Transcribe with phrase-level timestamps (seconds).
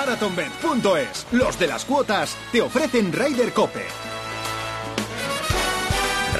[0.00, 1.26] Marathonbet.es.
[1.30, 3.84] Los de las cuotas te ofrecen Ryder Cope.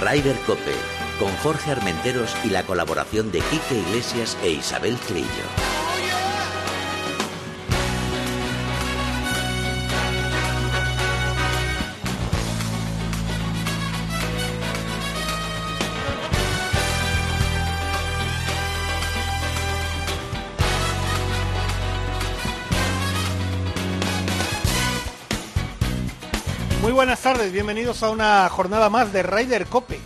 [0.03, 0.73] Ryder Cope,
[1.19, 5.80] con Jorge Armenteros y la colaboración de Quique Iglesias e Isabel Trillo.
[27.41, 29.99] Tardes, bienvenidos a una jornada más de Ryder Cope.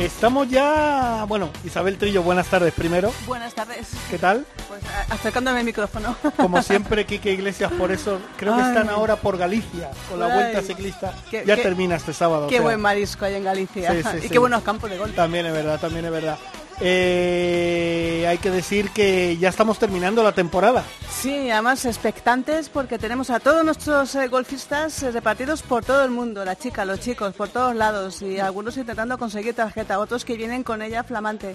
[0.00, 3.12] Estamos ya, bueno, Isabel Trillo, buenas tardes primero.
[3.24, 3.90] Buenas tardes.
[4.10, 4.44] ¿Qué tal?
[4.66, 6.16] Pues acercándome el micrófono.
[6.36, 10.60] Como siempre, Quique Iglesias, por eso creo que están ahora por Galicia, con la vuelta
[10.62, 11.14] ciclista.
[11.30, 12.48] ya termina este sábado.
[12.48, 13.94] Qué buen marisco hay en Galicia.
[14.22, 15.14] y qué buenos campos de golf.
[15.14, 16.36] También es verdad, también es verdad.
[16.82, 20.82] Eh, hay que decir que ya estamos terminando la temporada.
[21.10, 26.10] Sí, además expectantes porque tenemos a todos nuestros eh, golfistas eh, repartidos por todo el
[26.10, 30.36] mundo, la chica, los chicos, por todos lados y algunos intentando conseguir tarjeta, otros que
[30.36, 31.54] vienen con ella flamante.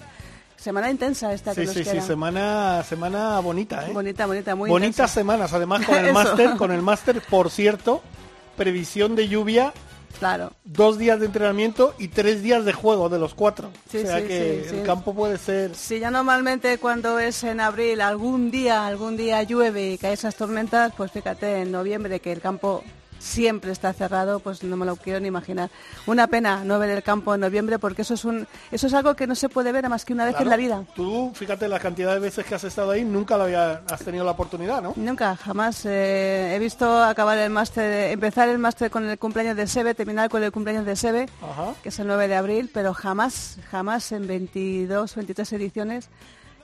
[0.58, 3.94] Semana intensa esta que sí, sí, sí, semana, semana bonita, ¿eh?
[3.94, 8.02] Bonita, bonita, muy Bonitas semanas, además con el máster, con el máster, por cierto,
[8.56, 9.74] previsión de lluvia
[10.20, 10.52] Claro.
[10.64, 13.70] Dos días de entrenamiento y tres días de juego de los cuatro.
[13.88, 15.76] o sea que el campo puede ser...
[15.76, 20.36] Sí, ya normalmente cuando es en abril, algún día, algún día llueve y cae esas
[20.36, 22.84] tormentas, pues fíjate, en noviembre que el campo
[23.26, 25.70] siempre está cerrado, pues no me lo quiero ni imaginar.
[26.06, 29.16] Una pena no ver el campo en noviembre porque eso es un eso es algo
[29.16, 30.84] que no se puede ver más que una vez en la vida.
[30.96, 34.24] Tú, fíjate la cantidad de veces que has estado ahí, nunca lo había, has tenido
[34.24, 34.94] la oportunidad, ¿no?
[34.96, 35.86] Nunca, jamás.
[35.86, 40.30] Eh, he visto acabar el máster, empezar el máster con el cumpleaños de Sebe, terminar
[40.30, 41.28] con el cumpleaños de Sebe,
[41.82, 46.10] que es el 9 de abril, pero jamás, jamás en 22, 23 ediciones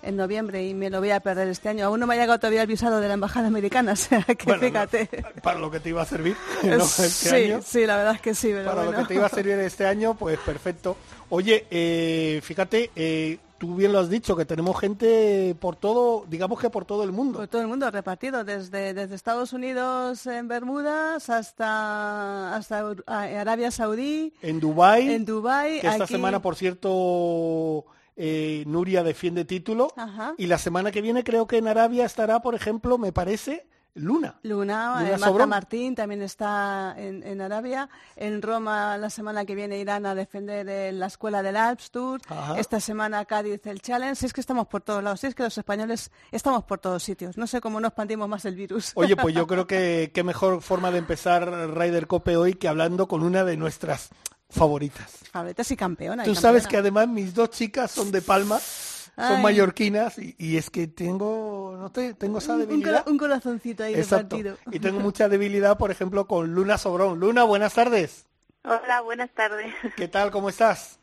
[0.01, 1.85] en noviembre y me lo voy a perder este año.
[1.85, 4.53] Aún no me ha llegado todavía el visado de la embajada americana, o sea que
[4.53, 5.09] fíjate.
[5.41, 8.51] para lo que te iba a servir este sí, Sí, la verdad es que sí.
[8.65, 10.97] para lo que te iba a servir este año, pues perfecto.
[11.29, 16.59] Oye, eh, fíjate, eh, tú bien lo has dicho, que tenemos gente por todo, digamos
[16.59, 17.37] que por todo el mundo.
[17.39, 24.33] Por todo el mundo, repartido, desde, desde Estados Unidos en Bermudas hasta, hasta Arabia Saudí.
[24.41, 25.13] En Dubái.
[25.13, 25.79] En Dubái.
[25.79, 27.85] Que esta semana, por cierto
[28.15, 29.93] eh, Nuria defiende título.
[30.37, 34.39] Y la semana que viene creo que en Arabia estará, por ejemplo, me parece, Luna.
[34.43, 37.89] Luna, Luna eh, Marta Martín también está en, Arabia.
[38.15, 42.21] En Roma la semana que viene irán a defender eh, la escuela del Alps Tour.
[42.57, 44.25] Esta semana Cádiz el Challenge.
[44.25, 45.23] Es que estamos por todos lados.
[45.25, 47.37] Es que los españoles estamos por todos sitios.
[47.37, 48.93] No sé cómo nos expandimos más el virus.
[48.95, 53.07] Oye, pues yo creo que qué mejor forma de empezar Ryder Cope hoy que hablando
[53.07, 54.09] con una de nuestras
[54.51, 55.19] favoritas.
[55.31, 56.25] Favoritas y campeonas.
[56.25, 60.87] Tú sabes que además mis dos chicas son de Palma, son mallorquinas y, es que
[60.87, 63.07] tengo, no te, tengo esa debilidad.
[63.07, 64.57] Un, corazoncito ahí de partido.
[64.71, 67.19] Y tengo mucha debilidad, por ejemplo, con Luna Sobrón.
[67.19, 68.25] Luna, buenas tardes.
[68.63, 69.73] Hola, buenas tardes.
[69.95, 70.31] ¿Qué tal?
[70.31, 70.99] ¿Cómo estás?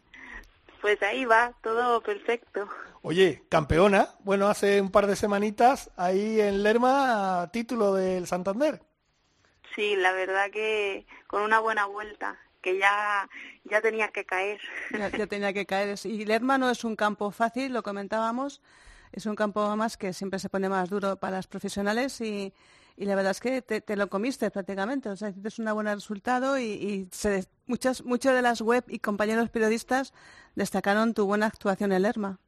[0.80, 2.68] Pues ahí va, todo perfecto.
[3.02, 8.80] Oye, campeona, bueno, hace un par de semanitas ahí en Lerma, título del Santander.
[9.74, 13.28] Sí, la verdad que con una buena vuelta que ya,
[13.64, 14.60] ya tenía que caer.
[14.90, 15.98] Ya, tenía que caer.
[16.04, 18.60] Y Lerma no es un campo fácil, lo comentábamos,
[19.12, 22.52] es un campo más que siempre se pone más duro para los profesionales y,
[22.96, 25.08] y la verdad es que te, lo comiste prácticamente.
[25.08, 28.98] O sea, hiciste un buen resultado y, y se, muchas, muchas de las web y
[28.98, 30.12] compañeros periodistas
[30.54, 32.38] destacaron tu buena actuación en Lerma.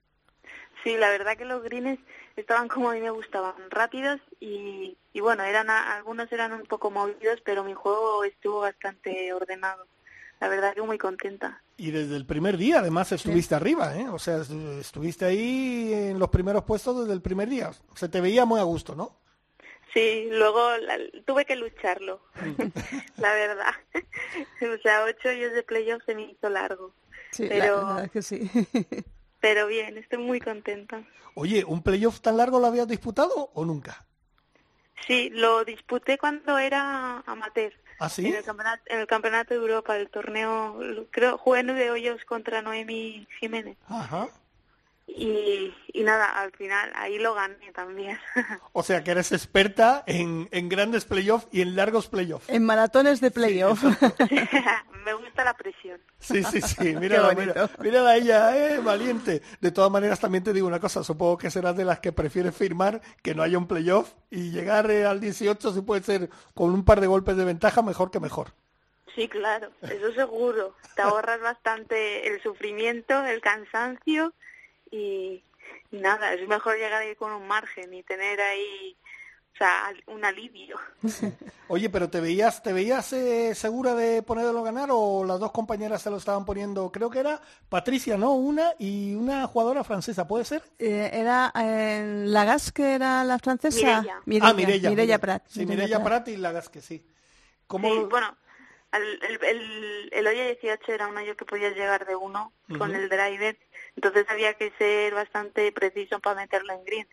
[0.83, 2.01] Sí, la verdad que los greens
[2.37, 6.91] estaban como a mí me gustaban, rápidos y, y bueno, eran algunos eran un poco
[6.91, 9.87] movidos, pero mi juego estuvo bastante ordenado
[10.41, 11.63] la verdad que muy contenta.
[11.77, 14.09] Y desde el primer día, además, estuviste arriba, ¿eh?
[14.09, 14.39] O sea,
[14.81, 17.71] estuviste ahí en los primeros puestos desde el primer día.
[17.95, 19.19] Se te veía muy a gusto, ¿no?
[19.93, 20.71] Sí, luego
[21.27, 22.23] tuve que lucharlo,
[23.17, 23.75] la verdad.
[23.95, 26.95] o sea, ocho años de playoff se me hizo largo.
[27.33, 28.51] Sí, pero, que sí.
[29.41, 31.05] pero bien, estoy muy contenta.
[31.35, 34.07] Oye, ¿un playoff tan largo lo habías disputado o nunca?
[35.07, 37.73] Sí, lo disputé cuando era amateur.
[38.01, 38.27] ¿Ah, sí?
[38.27, 40.81] En el campeonato, en el campeonato de Europa, el torneo,
[41.11, 43.77] creo, jugué nueve hoyos contra Noemi Jiménez.
[43.89, 44.29] Ajá.
[45.17, 48.19] Y, y, nada, al final ahí lo gané también.
[48.73, 52.49] O sea que eres experta en, en grandes playoffs y en largos playoffs.
[52.49, 53.83] En maratones de playoff.
[55.05, 56.01] Me gusta la presión.
[56.19, 59.43] Sí, sí, sí, mira, mira, mira a ella, eh, valiente.
[59.61, 62.55] De todas maneras también te digo una cosa, supongo que serás de las que prefieres
[62.55, 66.71] firmar que no haya un playoff y llegar eh, al 18 si puede ser con
[66.71, 68.53] un par de golpes de ventaja, mejor que mejor.
[69.15, 70.77] Sí, claro, eso seguro.
[70.95, 74.33] Te ahorras bastante el sufrimiento, el cansancio
[74.91, 75.43] y,
[75.91, 78.97] nada, es mejor llegar ahí con un margen y tener ahí
[79.53, 80.79] o sea, un alivio.
[81.69, 85.53] Oye, pero ¿te veías, te veías eh, segura de ponerlo a ganar o las dos
[85.53, 86.91] compañeras se lo estaban poniendo?
[86.91, 88.33] Creo que era Patricia, ¿no?
[88.35, 90.63] Una y una jugadora francesa, ¿puede ser?
[90.79, 94.03] Eh, era eh, Lagas, que era la francesa.
[94.25, 94.49] Mireia.
[94.49, 94.91] ah, Mireia.
[94.91, 95.43] Mireia Prat.
[95.49, 97.05] Sí, Mireia Prat y Lagasque, sí.
[97.67, 97.93] ¿Cómo...
[97.93, 98.35] Sí, bueno,
[98.93, 102.95] el, el, el, el hoyo 18 era un hoyo que podías llegar de uno con
[102.95, 103.59] el driver,
[103.97, 107.09] entonces había que ser bastante preciso para meterlo en green.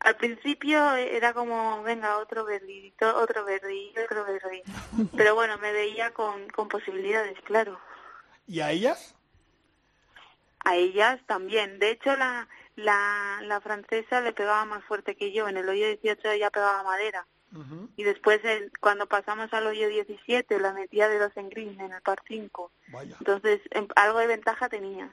[0.00, 4.62] Al principio era como, venga, otro verdito, otro verdillo, otro verdillo.
[5.16, 7.80] Pero bueno, me veía con, con posibilidades, claro.
[8.46, 9.14] ¿Y a ellas?
[10.64, 11.78] A ellas también.
[11.78, 15.48] De hecho, la, la, la francesa le pegaba más fuerte que yo.
[15.48, 17.26] En el hoyo 18 ella pegaba madera.
[17.96, 21.92] Y después, el- cuando pasamos al hoyo 17, la metía de dos en green en
[21.92, 22.70] el par 5.
[22.88, 23.16] Vaya.
[23.18, 25.10] Entonces, em- algo de ventaja tenía.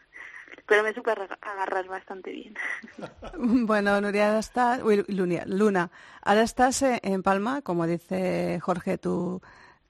[0.67, 2.55] Pero me supe aga- agarrar bastante bien.
[3.37, 5.91] Bueno, Nuria, ahora estás, uy, Luna,
[6.21, 9.41] ahora estás en Palma, como dice Jorge, tu,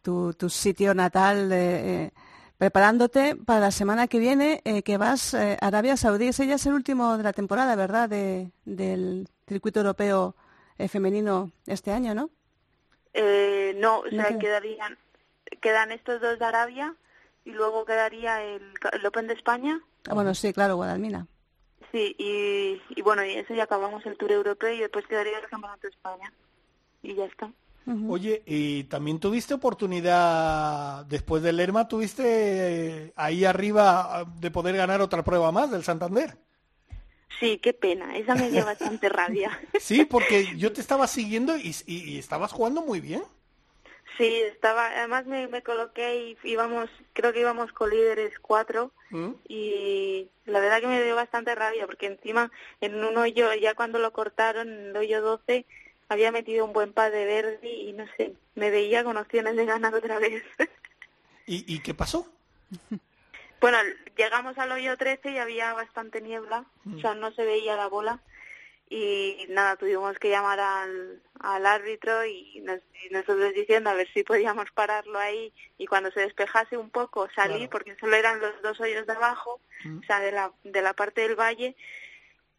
[0.01, 2.12] tu, tu sitio natal, eh, eh,
[2.57, 6.27] preparándote para la semana que viene, eh, que vas eh, a Arabia Saudí.
[6.30, 10.36] Ese ya es el último de la temporada, ¿verdad?, de, del circuito europeo
[10.77, 12.30] eh, femenino este año, ¿no?
[13.13, 14.39] Eh, no, o sea, queda.
[14.39, 14.98] quedarían,
[15.62, 16.95] quedan estos dos de Arabia
[17.45, 19.80] y luego quedaría el, el Open de España.
[20.09, 21.27] Ah, bueno, sí, claro, Guadalmina.
[21.91, 25.47] Sí, y, y bueno, y eso ya acabamos el Tour Europeo y después quedaría el
[25.49, 26.33] Campeonato de España.
[27.03, 27.51] Y ya está.
[28.07, 32.23] Oye, y también tuviste oportunidad, después del Lerma, tuviste
[33.05, 36.35] eh, ahí arriba ah, de poder ganar otra prueba más del Santander.
[37.39, 39.51] Sí, qué pena, esa me dio bastante rabia.
[39.77, 43.23] Sí, porque yo te estaba siguiendo y, y- y estabas jugando muy bien.
[44.17, 49.31] Sí, estaba, además me, me coloqué y íbamos, creo que íbamos con líderes cuatro ¿Mm?
[49.47, 54.00] y la verdad que me dio bastante rabia porque encima en un hoyo, ya cuando
[54.00, 55.65] lo cortaron, en el hoyo 12,
[56.07, 59.65] había metido un buen par de verde y no sé, me veía con opciones de
[59.65, 60.44] ganar otra vez.
[61.45, 62.31] ¿Y, y qué pasó?
[63.59, 63.77] bueno,
[64.15, 66.65] llegamos al hoyo 13 y había bastante niebla,
[66.95, 68.21] o sea, no se veía la bola
[68.89, 74.07] y nada, tuvimos que llamar al, al árbitro y, nos- y nosotros diciendo a ver
[74.13, 77.69] si podíamos pararlo ahí y cuando se despejase un poco salir, Claro.
[77.71, 79.99] porque solo eran los dos hoyos de abajo, Mm.
[79.99, 81.75] o sea, de la, de la parte del valle,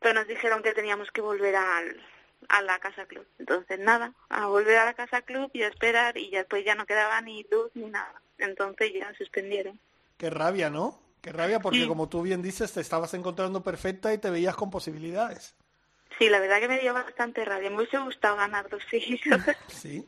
[0.00, 2.00] pero nos dijeron que teníamos que volver al,
[2.48, 3.26] a la casa club.
[3.38, 6.74] Entonces, nada, a volver a la casa club y a esperar y ya después ya
[6.74, 8.20] no quedaba ni luz ni nada.
[8.38, 9.78] Entonces ya suspendieron.
[10.18, 11.00] Qué rabia, ¿no?
[11.22, 11.88] Qué rabia porque Sí.
[11.88, 15.56] como tú bien dices, te estabas encontrando perfecta y te veías con posibilidades.
[16.18, 17.68] Sí, la verdad que me dio bastante rabia.
[17.70, 19.40] Me hubiese gustado ganar dos seguidos.
[19.68, 20.06] Sí.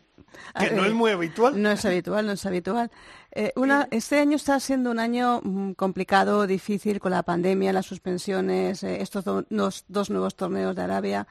[0.59, 1.61] Que no es muy habitual.
[1.61, 2.91] No es habitual, no es habitual.
[3.33, 7.87] Eh, una, este año está siendo un año mm, complicado, difícil, con la pandemia, las
[7.87, 11.27] suspensiones, eh, estos do- dos nuevos torneos de Arabia.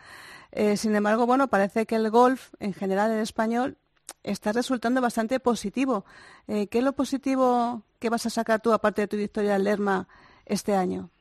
[0.52, 3.78] Eh, sin embargo, bueno, parece que el golf, en general el español,
[4.24, 6.06] está resultando bastante positivo.
[6.48, 9.64] Eh, ¿Qué es lo positivo que vas a sacar tú, aparte de tu victoria en
[9.66, 10.08] Lerma,
[10.46, 11.12] este año?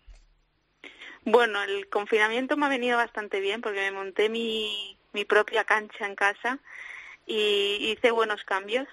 [1.26, 6.06] Bueno, el confinamiento me ha venido bastante bien porque me monté mi, mi propia cancha
[6.06, 6.60] en casa
[7.26, 8.88] y hice buenos cambios.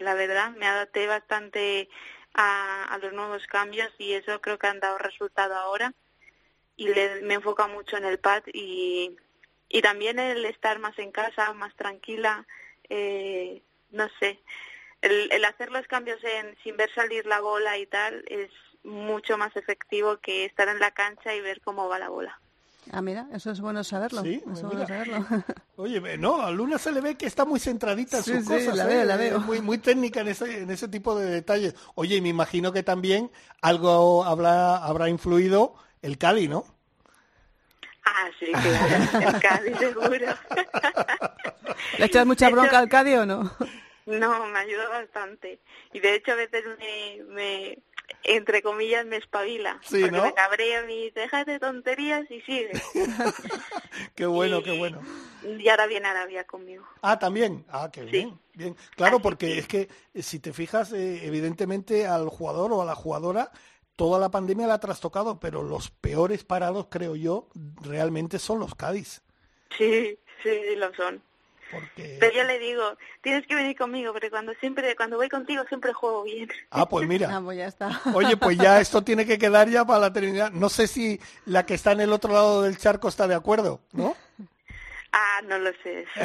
[0.00, 1.88] La verdad, me adapté bastante
[2.34, 5.94] a, a los nuevos cambios y eso creo que han dado resultado ahora.
[6.76, 9.16] Y le- me enfoca mucho en el pad y,
[9.68, 12.46] y también el estar más en casa, más tranquila,
[12.90, 14.40] eh, no sé.
[15.02, 18.50] El, el hacer los cambios en, sin ver salir la bola y tal es
[18.84, 22.38] mucho más efectivo que estar en la cancha y ver cómo va la bola.
[22.90, 24.22] Ah, mira, eso es bueno saberlo.
[24.22, 24.86] Sí, eso es mira.
[24.86, 25.44] bueno saberlo.
[25.76, 28.42] Oye, ve, no, a Luna se le ve que está muy centradita en Sí, sus
[28.44, 28.76] sí, cosas.
[28.76, 28.88] la ¿eh?
[28.88, 29.40] veo, la veo.
[29.40, 31.74] Muy, muy técnica en ese, en ese tipo de detalles.
[31.94, 36.64] Oye, y me imagino que también algo habrá, habrá influido el Cali, ¿no?
[38.04, 40.26] Ah, sí, claro, el Cádiz seguro.
[41.98, 43.52] ¿Le echas mucha bronca al Cádiz o no?
[44.06, 45.60] No, me ayuda bastante.
[45.92, 47.78] Y de hecho a veces me, me
[48.24, 49.80] entre comillas, me espabila.
[49.82, 50.24] Sí, porque ¿no?
[50.24, 52.72] me cabreo y deja de tonterías y sigue.
[54.14, 55.00] Qué bueno, Y- qué bueno.
[55.58, 56.84] Y ahora viene Arabia conmigo.
[57.02, 57.64] Ah, también.
[57.68, 58.38] Ah, qué bien.
[58.54, 58.76] bien.
[58.96, 62.94] Claro, porque es que eh, si te fijas, eh, evidentemente al jugador o a la
[62.94, 63.50] jugadora,
[63.96, 67.48] toda la pandemia la ha trastocado, pero los peores parados, creo yo,
[67.82, 69.22] realmente son los Cádiz.
[69.76, 71.22] Sí, sí, lo son.
[71.72, 72.18] Porque...
[72.20, 75.92] Pero yo le digo, tienes que venir conmigo, porque cuando siempre, cuando voy contigo siempre
[75.92, 76.48] juego bien.
[76.70, 77.28] Ah, pues mira.
[77.32, 78.00] Ah, pues ya está.
[78.14, 80.52] Oye, pues ya esto tiene que quedar ya para la eternidad.
[80.52, 83.80] No sé si la que está en el otro lado del charco está de acuerdo,
[83.92, 84.14] ¿no?
[85.12, 86.06] Ah, no lo sé.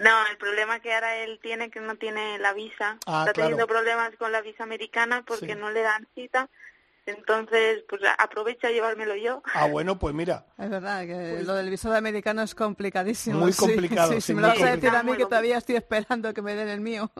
[0.00, 2.98] No, el problema que ahora él tiene que no tiene la visa.
[3.06, 3.80] Ah, Está teniendo claro.
[3.80, 5.58] problemas con la visa americana porque Sí.
[5.58, 6.50] no le dan cita.
[7.10, 9.42] Entonces pues aprovecho a llevármelo yo.
[9.54, 10.46] Ah, bueno, pues mira.
[10.58, 13.38] Es verdad que pues lo del visado americano es complicadísimo.
[13.38, 14.12] Muy complicado.
[14.12, 16.54] Sí, sí, me lo vas a decir a mí que todavía estoy esperando que me
[16.54, 17.10] den el mío.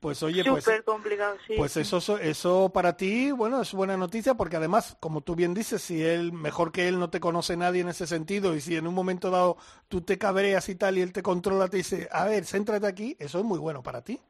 [0.00, 1.54] Pues oye, pues, Súper complicado, sí.
[1.56, 5.82] Pues eso, eso para ti, bueno, es buena noticia porque además, como tú bien dices,
[5.82, 8.86] si él, mejor que él, no te conoce nadie en ese sentido y si en
[8.86, 9.56] un momento dado
[9.88, 13.16] tú te cabreas y tal y él te controla, te dice, a ver, céntrate aquí,
[13.18, 14.20] eso es muy bueno para ti.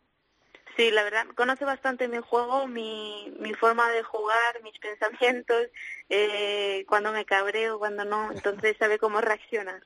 [0.76, 5.68] Sí, la verdad, conoce bastante mi juego, mi, mi forma de jugar, mis pensamientos,
[6.10, 9.82] eh, cuando me cabreo, cuando no, entonces sabe cómo reaccionar.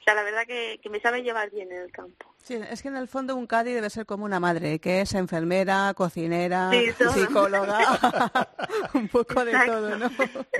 [0.00, 2.34] O sea, la verdad que, que me sabe llevar bien en el campo.
[2.42, 5.14] Sí, es que en el fondo un Cádiz debe ser como una madre, que es
[5.14, 7.78] enfermera, cocinera, Sí, psicóloga,
[8.92, 9.72] un poco de Exacto.
[9.72, 10.10] todo, ¿no?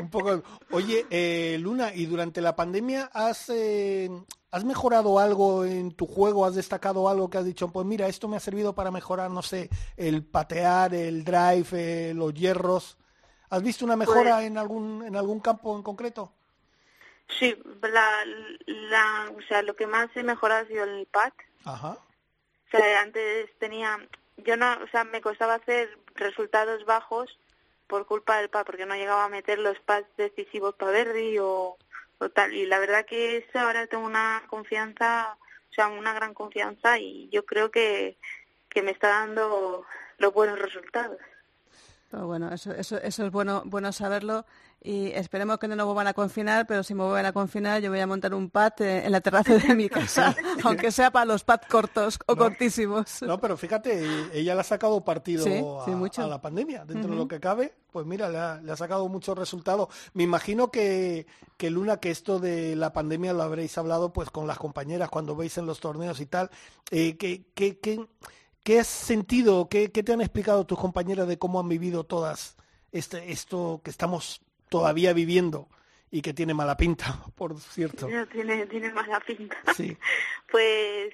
[0.00, 0.42] Un poco.
[0.70, 4.08] Oye, eh, Luna, ¿y durante la pandemia has, eh,
[4.54, 6.44] has mejorado algo en tu juego?
[6.46, 9.42] ¿Has destacado algo que has dicho, pues mira, esto me ha servido para mejorar, no
[9.42, 12.96] sé, el patear, el drive, eh, los hierros?
[13.50, 16.32] ¿Has visto una mejora Pues- en algún en algún campo en concreto?
[17.38, 18.08] Sí, la,
[18.66, 21.32] la, o sea, lo que más he mejorado ha sido el pad.
[21.64, 21.98] Ajá.
[22.66, 23.98] O sea, antes tenía,
[24.36, 27.38] yo no, o sea, me costaba hacer resultados bajos
[27.88, 31.76] por culpa del pad, porque no llegaba a meter los pads decisivos para Verdi o,
[32.24, 32.52] o tal.
[32.54, 35.36] Y la verdad que eso ahora tengo una confianza,
[35.70, 38.16] o sea, una gran confianza y yo creo que,
[38.68, 39.86] que me está dando
[40.18, 41.18] los buenos resultados.
[42.14, 44.46] Pero bueno, eso, eso, eso es bueno, bueno saberlo
[44.80, 47.90] y esperemos que no nos vuelvan a confinar, pero si me vuelven a confinar yo
[47.90, 51.24] voy a montar un pad eh, en la terraza de mi casa, aunque sea para
[51.24, 53.20] los pads cortos o cortísimos.
[53.22, 56.22] No, pero fíjate, ella le ha sacado partido Sí, a, sí, mucho.
[56.22, 59.08] a la pandemia, dentro de lo que cabe, pues mira, le ha, le ha sacado
[59.08, 59.88] muchos resultados.
[60.12, 64.46] Me imagino que, que Luna, que esto de la pandemia lo habréis hablado pues con
[64.46, 66.48] las compañeras cuando veis en los torneos y tal,
[66.92, 68.06] eh, que, que, que-
[68.64, 72.56] ¿qué has sentido, qué, qué te han explicado tus compañeras de cómo han vivido todas
[72.90, 75.68] este, esto que estamos todavía viviendo
[76.10, 78.08] y que tiene mala pinta, por cierto?
[78.08, 79.56] No, tiene, tiene mala pinta.
[79.76, 79.96] Sí.
[80.50, 81.12] Pues,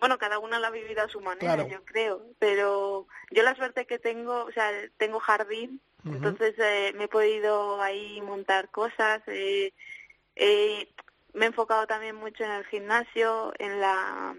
[0.00, 1.68] bueno, cada una la ha vivido a su manera, Claro.
[1.68, 2.22] yo creo.
[2.38, 7.80] Pero yo la suerte que tengo, o sea, tengo jardín, entonces eh, me he podido
[7.82, 9.22] ahí montar cosas.
[9.26, 9.72] eh,
[10.36, 10.88] eh,
[11.34, 14.34] me he enfocado también mucho en el gimnasio, en la,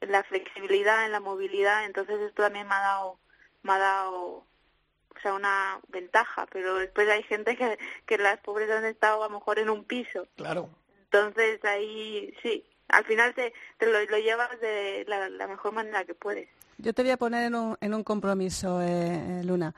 [0.00, 1.84] la flexibilidad, en la movilidad.
[1.84, 3.18] Entonces esto también me ha dado,
[3.62, 8.70] me ha dado o sea, una ventaja, pero después hay gente que, que las pobres
[8.70, 10.68] han estado a lo mejor en un piso Claro.
[11.04, 16.04] entonces ahí sí, al final te, te lo, lo llevas de la, la mejor manera
[16.04, 16.48] que puedes.
[16.78, 19.74] Yo te voy a poner en un, en un compromiso, eh, eh, Luna.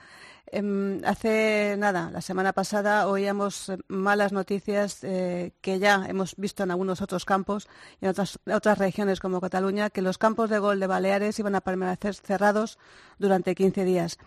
[0.52, 6.64] Em, hace nada, la semana pasada oíamos eh, malas noticias eh, que ya hemos visto
[6.64, 7.68] en algunos otros campos
[8.00, 11.54] y en otras, otras regiones como Cataluña, que los campos de gol de Baleares iban
[11.54, 12.78] a permanecer cerrados
[13.20, 14.18] durante 15 días.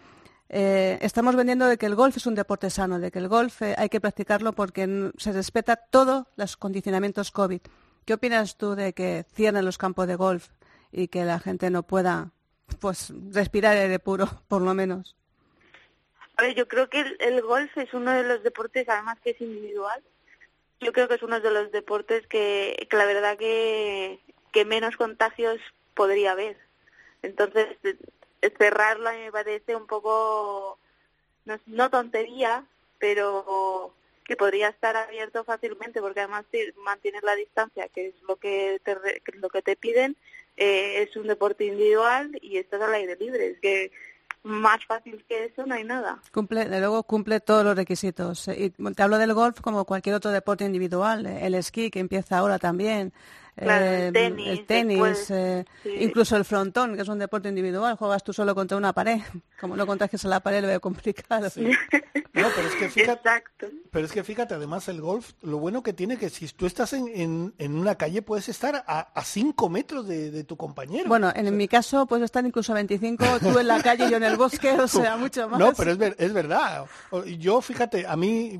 [0.48, 3.62] Eh, estamos vendiendo de que el golf es un deporte sano, de que el golf
[3.62, 7.62] hay que practicarlo porque se respeta todos los condicionamientos COVID.
[8.06, 10.50] ¿Qué opinas tú de que cierren los campos de golf
[10.89, 12.32] y que la gente no pueda
[12.80, 15.18] pues respirar aire puro, por lo menos?
[16.37, 19.31] A ver, yo creo que el, el golf es uno de los deportes, además que
[19.31, 20.01] es individual,
[20.83, 24.19] yo creo que es uno de los deportes que, que la verdad que,
[24.51, 25.59] que menos contagios
[25.93, 26.57] podría haber.
[27.21, 27.77] Entonces,
[28.57, 30.77] cerrarlo me parece un poco,
[31.45, 32.65] no, no tontería,
[32.99, 33.93] pero
[34.25, 38.79] que podría estar abierto fácilmente porque además si mantienes la distancia, que es lo que
[38.83, 38.95] te,
[39.33, 40.15] lo que te piden,
[40.55, 43.47] eh, es un deporte individual y estás al aire libre.
[43.47, 43.91] Es que
[44.43, 46.19] más fácil que eso no hay nada.
[46.31, 48.47] Cumple, de luego cumple todos los requisitos.
[48.47, 52.38] Eh, Y te hablo del golf como cualquier otro deporte individual, el esquí que empieza
[52.38, 53.13] ahora también,
[53.55, 55.89] Claro, el eh, tenis, el tenis, después, eh, sí.
[56.00, 59.19] incluso el frontón, que es un deporte individual, juegas tú solo contra una pared.
[59.62, 61.48] Como no contagies a la pared, lo veo complicado.
[62.36, 63.67] No, pero es que fíjate, Exacto.
[63.91, 66.93] Pero es que fíjate, además el golf, lo bueno que tiene que si tú estás
[66.93, 71.07] en, en, en una calle puedes estar a, a cinco metros de, de tu compañero.
[71.07, 74.17] Bueno, en mi caso puedes estar incluso a 25, tú en la calle y yo
[74.17, 75.60] en el bosque, o sea, mucho más.
[75.60, 76.86] No, pero es, ver- es verdad.
[77.38, 78.60] Yo, fíjate, a mí,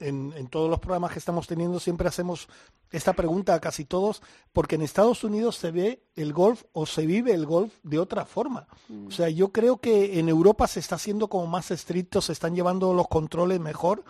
[0.00, 2.48] en, en todos los programas que estamos teniendo, siempre hacemos
[2.90, 4.20] esta pregunta a casi todos,
[4.52, 8.24] porque en Estados Unidos se ve el golf o se vive el golf de otra
[8.24, 8.66] forma.
[9.06, 12.54] O sea, yo creo que en Europa se está haciendo como más estricto, se están
[12.56, 14.02] llevando los controles mejor.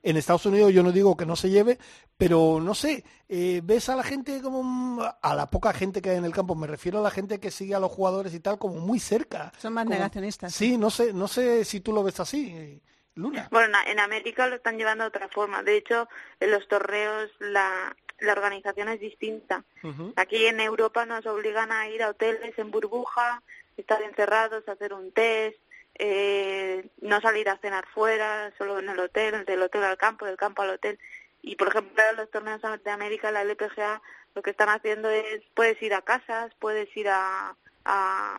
[0.00, 1.76] En Estados Unidos yo no digo que no se lleve,
[2.16, 6.10] pero no sé, eh, ves a la gente como, mm, a la poca gente que
[6.10, 8.38] hay en el campo, me refiero a la gente que sigue a los jugadores y
[8.38, 9.52] tal, como muy cerca.
[9.58, 10.54] Son más Como- negacionistas.
[10.54, 12.80] Sí, no sé, no sé si tú lo ves así, eh,
[13.18, 13.48] Luna.
[13.50, 15.62] Bueno, en- América lo están llevando de otra forma.
[15.62, 16.08] De hecho,
[16.40, 19.64] en los torreos la, la organización es distinta.
[20.16, 23.42] Aquí en Europa nos obligan a ir a hoteles en burbuja,
[23.76, 25.56] estar encerrados, hacer un test.
[26.00, 30.36] eh, no salir a cenar fuera, solo en el hotel, del hotel al campo, del
[30.36, 30.96] campo al hotel.
[31.42, 34.00] Y por ejemplo, en los torneos de América, la LPGA,
[34.36, 38.38] lo que están haciendo es, puedes ir a casas, puedes ir a, a,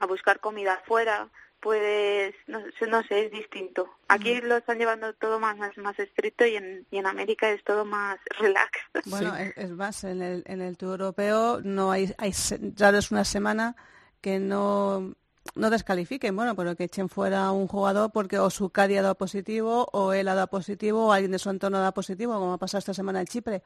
[0.00, 1.28] a buscar comida afuera,
[1.62, 3.88] puedes, no, no sé, es distinto.
[4.08, 7.62] Aquí lo están llevando todo más, más, más estricto y en, y en América es
[7.64, 8.70] todo más relax.
[9.06, 12.32] Bueno, es, más, en el, en el Tour Europeo no hay, hay,
[12.74, 13.76] ya es una semana
[14.20, 15.14] que no
[15.54, 19.02] no descalifiquen, bueno, pero que echen fuera a un jugador porque o su Cadi ha
[19.02, 22.34] dado positivo, o él ha dado positivo, o alguien de su entorno ha dado positivo,
[22.34, 23.62] como ha pasado esta semana en Chipre.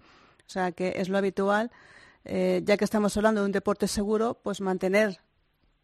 [0.47, 1.71] O sea, que es lo habitual.
[2.25, 5.21] Eh, ya que estamos hablando de un deporte seguro, pues mantener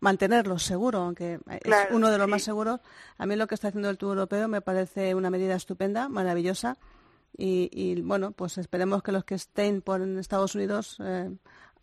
[0.02, 2.80] mantenerlo seguro, aunque es uno de los más seguros.
[3.18, 6.76] A mí lo que está haciendo el Tour Europeo me parece una medida estupenda, maravillosa.
[7.38, 11.30] Y, bueno, pues esperemos que los que estén por en Estados Unidos, eh,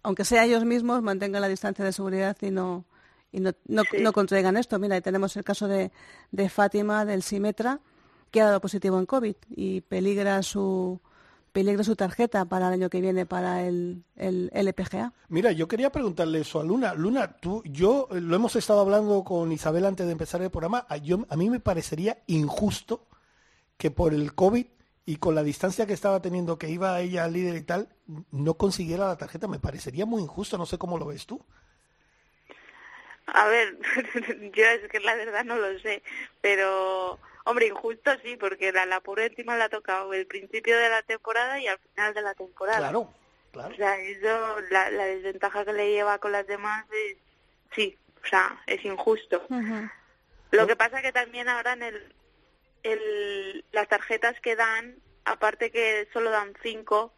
[0.04, 2.86] aunque sea ellos mismos, mantengan la distancia de seguridad y no,
[3.32, 4.78] y no, no, contraigan esto.
[4.80, 5.92] Mira, ahí tenemos el caso de,
[6.32, 7.80] de Fátima del Simetra,
[8.32, 11.00] que ha dado positivo en COVID y peligra su
[11.52, 15.14] peligra su tarjeta para el año que viene para el, el LPGA.
[15.30, 16.94] Mira, yo quería preguntarle eso a Luna.
[16.94, 20.86] Luna, tú, yo eh, lo hemos estado hablando con Isabel antes de empezar el programa.
[20.90, 23.08] A, yo, a mí me parecería injusto
[23.78, 24.66] que por el COVID
[25.06, 27.90] y con la distancia que estaba teniendo, que iba ella al líder y tal,
[28.32, 29.48] no consiguiera la tarjeta.
[29.48, 30.58] Me parecería muy injusto.
[30.58, 31.44] No sé cómo lo ves tú.
[33.26, 33.78] A ver,
[34.56, 36.04] yo es que la verdad no lo sé,
[36.42, 40.90] pero hombre, injusto sí, porque la, la pura encima la ha tocado el principio de
[40.90, 42.78] la temporada y al final de la temporada.
[42.78, 43.14] Claro,
[43.52, 43.74] claro.
[43.74, 47.18] O sea, eso, la, la desventaja que le lleva con las demás es,
[47.76, 49.46] sí, o sea, es injusto.
[50.52, 52.16] Lo que pasa que también ahora en el,
[52.84, 57.14] el, las tarjetas que dan, aparte que solo dan cinco,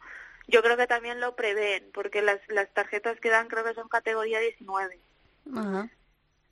[0.48, 3.88] yo creo que también lo prevén, porque las, las tarjetas que dan creo que son
[3.88, 4.98] categoría 19.
[5.54, 5.88] Ajá.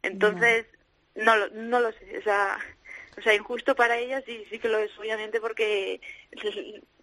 [0.03, 0.67] Entonces,
[1.15, 2.59] no, no lo sé, o sea,
[3.19, 6.01] o sea, injusto para ella sí, sí que lo es, obviamente, porque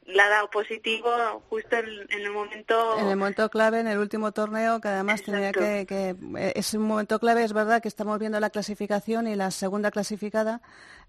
[0.08, 1.10] la ha dado positivo
[1.50, 2.98] justo en, el momento...
[2.98, 6.16] En el momento clave, en el último torneo, que además tenía que, que...
[6.38, 9.92] Eh, es un momento clave, es verdad que estamos viendo la clasificación y la segunda
[9.92, 10.62] clasificada,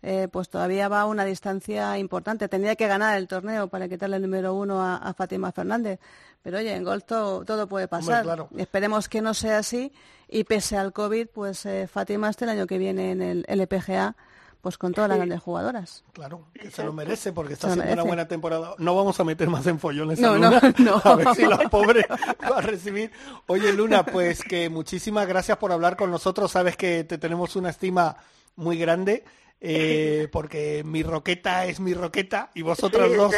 [0.02, 2.48] eh, pues todavía va a una distancia importante.
[2.48, 6.00] Tendría que ganar el torneo para quitarle el número uno a, Fátima Fernández.
[6.42, 8.48] Pero oye, en golf todo, puede pasar.
[8.56, 9.92] Esperemos que no sea así
[10.28, 14.16] y pese al COVID, pues eh, Fátima este el año que viene en el LPGA
[14.60, 16.04] pues con todas las grandes jugadoras.
[16.12, 18.74] Claro, que se lo merece porque está haciendo una buena temporada.
[18.78, 21.00] No vamos a meter más en follones no, a No, no.
[21.04, 22.06] A ver si la pobre
[22.50, 23.12] va a recibir.
[23.46, 26.50] Oye, Luna, pues que muchísimas gracias por hablar con nosotros.
[26.50, 28.16] Sabes que te tenemos una estima
[28.56, 29.24] muy grande
[29.60, 33.34] eh, porque mi roqueta es mi roqueta y vosotras dos,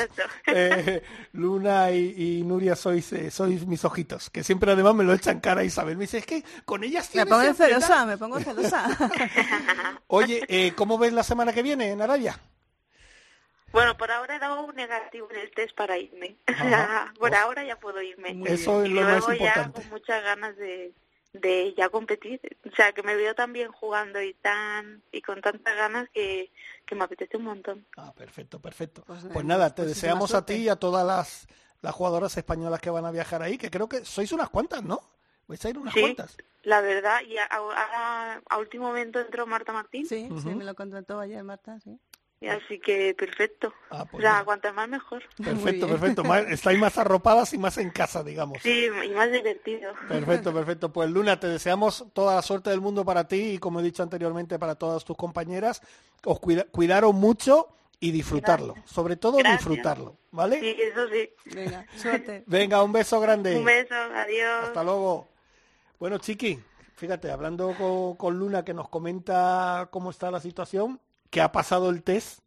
[0.46, 1.02] eh,
[1.32, 5.64] Luna y, Nuria, sois, eh, sois mis ojitos, que siempre además me lo echan cara
[5.64, 5.96] Isabel.
[5.96, 8.86] Me dice, es que con ellas Me pongo celosa, me pongo celosa.
[10.08, 12.38] Oye, eh, ¿cómo ves la semana que viene en Arabia?
[13.72, 16.36] Bueno, por ahora he dado un negativo en el test para irme.
[17.18, 18.42] por ahora ya puedo irme.
[18.46, 19.44] Eso es lo más importante.
[19.44, 20.92] ya con muchas ganas de,
[21.32, 22.40] de ya competir.
[22.70, 26.50] O sea, que me veo tan bien jugando y tan y con tantas ganas que,
[26.86, 27.86] que me apetece un montón.
[27.96, 29.02] Ah, perfecto, perfecto.
[29.06, 31.46] Pues, pues nada, te deseamos a ti y a todas las,
[31.82, 35.00] las jugadoras españolas que van a viajar ahí, que creo que sois unas cuantas, ¿no?
[35.46, 36.36] Vais a ir unas cuantas.
[36.62, 40.06] La verdad, y a, a, último momento entró Marta Martín.
[40.06, 41.98] Sí, sí, me lo contrató ayer Marta, sí.
[42.48, 43.74] Así que perfecto.
[43.90, 45.22] Ah, pues o sea, cuanto más mejor.
[45.36, 46.22] Perfecto, perfecto.
[46.48, 48.62] estáis más arropadas y más en casa, digamos.
[48.62, 49.92] Sí, y más divertido.
[50.08, 50.90] Perfecto, perfecto.
[50.90, 54.02] Pues Luna, te deseamos toda la suerte del mundo para ti y como he dicho
[54.02, 55.82] anteriormente para todas tus compañeras.
[56.24, 58.74] Os cuida, cuidaron mucho y disfrutarlo.
[58.86, 60.60] Sobre todo disfrutarlo, ¿vale?
[60.60, 61.30] Sí, eso sí.
[61.54, 62.44] Venga, suerte.
[62.46, 63.58] Venga, un beso grande.
[63.58, 64.64] Un beso, adiós.
[64.64, 65.28] Hasta luego.
[65.98, 66.58] Bueno, Chiqui,
[66.94, 70.98] fíjate, hablando con, con Luna que nos comenta cómo está la situación,
[71.30, 72.40] que ha pasado el test.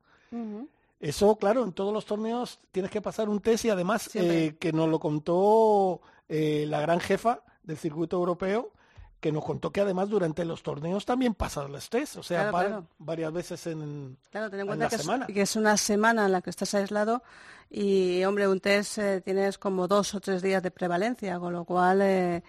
[0.99, 4.71] Eso, claro, en todos los torneos tienes que pasar un test y además eh, que
[4.71, 8.71] nos lo contó eh, la gran jefa del circuito europeo,
[9.19, 12.51] que nos contó que además durante los torneos también pasan los test, o sea,
[12.97, 16.41] varias veces en, claro, ten en, cuenta que Es, que es una semana en la
[16.41, 17.21] que estás aislado
[17.69, 21.65] y, hombre, un test eh, tienes como dos o tres días de prevalencia, con lo
[21.65, 22.43] cual...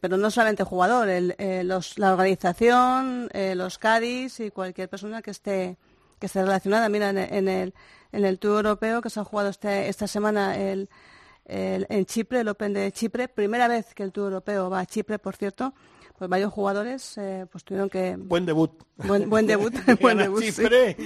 [0.00, 1.34] pero no solamente jugador, el,
[1.68, 5.76] los, la organización, los CADIS y cualquier persona que esté
[6.18, 6.88] que esté relacionada.
[6.88, 7.74] Mira, en, el,
[8.12, 10.88] en el Tour Europeo que se ha jugado este, esta semana el,
[11.46, 15.18] en Chipre, el Open de Chipre, primera vez que el Tour Europeo va a Chipre,
[15.18, 15.74] por cierto,
[16.16, 18.16] pues varios jugadores eh, pues tuvieron que...
[18.16, 18.70] Buen debut.
[18.96, 20.48] Buen, buen debut, buen debut, sí.
[20.48, 20.96] y se.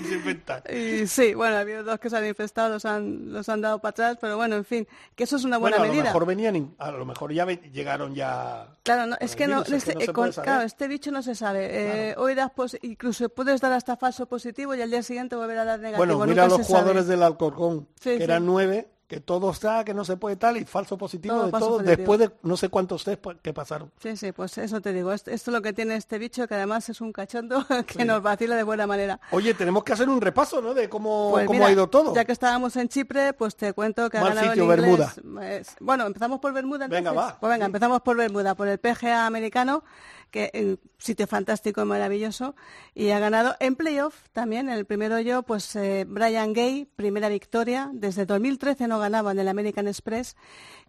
[0.71, 3.79] Y sí, bueno, ha habido dos que se han infestado, los han, los han dado
[3.81, 6.05] para atrás, pero bueno, en fin, que eso es una buena bueno, a medida.
[6.05, 8.69] Lo mejor venían, a lo mejor ya llegaron ya.
[8.83, 10.87] Claro, no, es que no, virus, es este, que no se eh, con- claro, este
[10.89, 11.69] bicho no se sabe.
[12.11, 15.59] Eh, hoy das pos- incluso puedes dar hasta falso positivo y al día siguiente volver
[15.59, 15.99] a dar negativo.
[15.99, 17.11] Bueno, nunca mira a se los jugadores sabe.
[17.17, 20.67] del Alcorcón, Sí, que eran nueve, que todo está, que no se puede tal, y
[20.67, 21.97] falso positivo Todo de todo, positivo.
[21.97, 23.91] después de no sé cuántos test pa- que pasaron.
[24.03, 25.13] Sí, sí, pues eso te digo.
[25.15, 28.23] Esto, esto es lo que tiene este bicho, que además es un cachondo que nos
[28.23, 29.19] vacila de buena manera.
[29.31, 30.75] Oye, tenemos que hacer un repaso, ¿no?
[30.75, 32.15] De cómo, Pues cómo mira, ha ido todo.
[32.15, 35.17] Ya que estábamos en Chipre, pues te cuento que ha Mal ganado sitio, el inglés.
[35.17, 35.63] Bermuda.
[35.81, 36.87] bueno, empezamos por Bermuda.
[36.87, 37.35] Venga, entonces?
[37.35, 37.69] va, Pues venga, sí.
[37.69, 39.85] empezamos por Bermuda, por el PGA americano,
[40.31, 42.55] que eh, sitio fantástico y maravilloso.
[42.95, 44.69] Y ha ganado en playoff también.
[44.69, 47.91] El primero yo, pues eh, Brian Gay, primera victoria.
[47.93, 50.37] Desde 2013 no ganaba en el American Express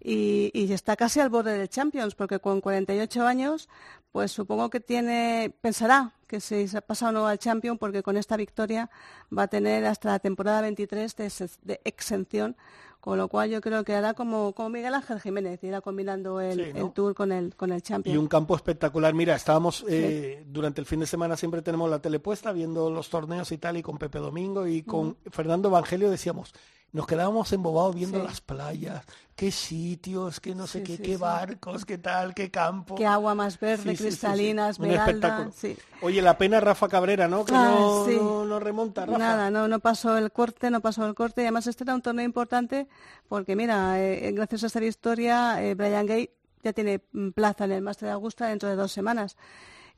[0.01, 3.69] y, está casi al borde del Champions, porque con 48 años,
[4.11, 8.15] pues supongo que tiene, pensará que si se ha pasado no al Champion, porque con
[8.15, 8.89] esta victoria
[9.35, 12.55] va a tener hasta la temporada 23 de, ex- de exención,
[12.99, 16.65] con lo cual yo creo que hará como, como Miguel Ángel Jiménez, irá combinando el,
[16.65, 16.87] Sí, ¿no?
[16.87, 18.17] el Tour con el, con el Y Champion.
[18.17, 19.13] un campo espectacular.
[19.13, 23.09] Mira, estábamos eh, durante el fin de semana siempre tenemos la tele puesta viendo los
[23.09, 26.53] torneos y tal y con Pepe Domingo y con Fernando Evangelio decíamos,
[26.91, 28.25] nos quedábamos embobados viendo Sí.
[28.27, 32.49] las playas, qué sitios, qué no sé Sí, qué, sí, qué barcos, qué tal, qué
[32.51, 32.95] campo.
[32.95, 35.05] Qué agua más verde, cristalina, Un esmeralda.
[35.05, 35.51] espectáculo.
[35.55, 35.77] sí.
[36.01, 37.45] Oye, la pena Rafa Cabrera, ¿no?
[37.45, 39.17] Que Ah, no, no, no remonta, Rafa.
[39.17, 41.41] Nada, no, no pasó el corte, no pasó el corte.
[41.41, 42.87] Y además este era un torneo importante
[43.27, 46.31] porque, mira, eh, gracias a esta victoria, eh, Brian Gay
[46.63, 49.37] ya tiene mm, plaza en el Máster de Augusta dentro de dos semanas.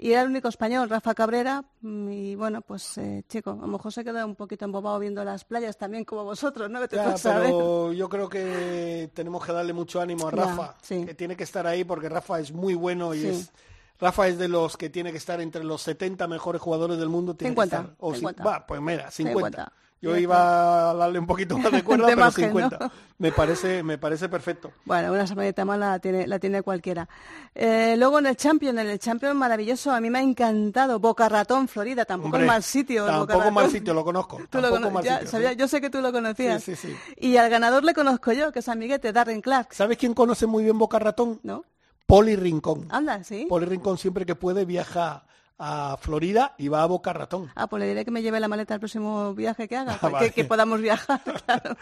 [0.03, 3.67] Y era el único español, Rafa Cabrera, mm, y bueno, pues eh, chico, a lo
[3.67, 6.79] mejor se quedó un poquito embobado viendo las playas también como vosotros, ¿no?
[6.87, 11.05] Tú Ya, pero yo creo que tenemos que darle mucho ánimo a Ya, Rafa, sí.
[11.05, 13.27] que tiene que estar ahí porque Rafa es muy bueno y Sí.
[13.27, 13.51] es
[13.99, 17.35] Rafa es de los que tiene que estar entre los 70 mejores jugadores del mundo.
[17.35, 17.95] Tiene 50, que estar.
[17.99, 18.43] O si- 50.
[18.43, 19.49] va, pues mira, 50.
[19.51, 19.73] 50.
[20.01, 22.77] Yo iba a darle un poquito más de cuerda, De pero margen, 50.
[22.79, 22.91] ¿no?
[23.19, 24.71] Me parece, me parece perfecto.
[24.83, 27.07] Bueno, una semanita más la tiene, la tiene cualquiera.
[27.53, 30.99] Eh, luego en el Champion, en el Champion maravilloso, a mí me ha encantado.
[30.99, 33.05] Boca Ratón, Florida, tampoco Hombre, mal sitio.
[33.05, 34.37] Tampoco mal sitio, lo conozco.
[34.49, 35.55] Tú lo Tampoco cono- mal ya sitio, sabía- sí.
[35.57, 36.63] yo sé que tú lo conocías.
[36.63, 36.97] Sí, sí, sí.
[37.17, 40.63] Y al ganador le conozco yo, que es amiguete, Darren Clark, ¿Sabes quién conoce muy
[40.63, 41.39] bien Boca Ratón?
[41.43, 41.63] ¿no?
[42.07, 42.87] Poli Rincón.
[42.89, 43.45] Anda, ¿sí?
[43.47, 45.25] Poli Rincón siempre que puede viaja
[45.63, 47.51] a Florida y va a Boca Ratón.
[47.55, 50.07] Ah, pues le diré que me lleve la maleta al próximo viaje que haga, Ah,
[50.07, 50.31] que, vale.
[50.31, 51.21] que podamos viajar.
[51.45, 51.77] claro.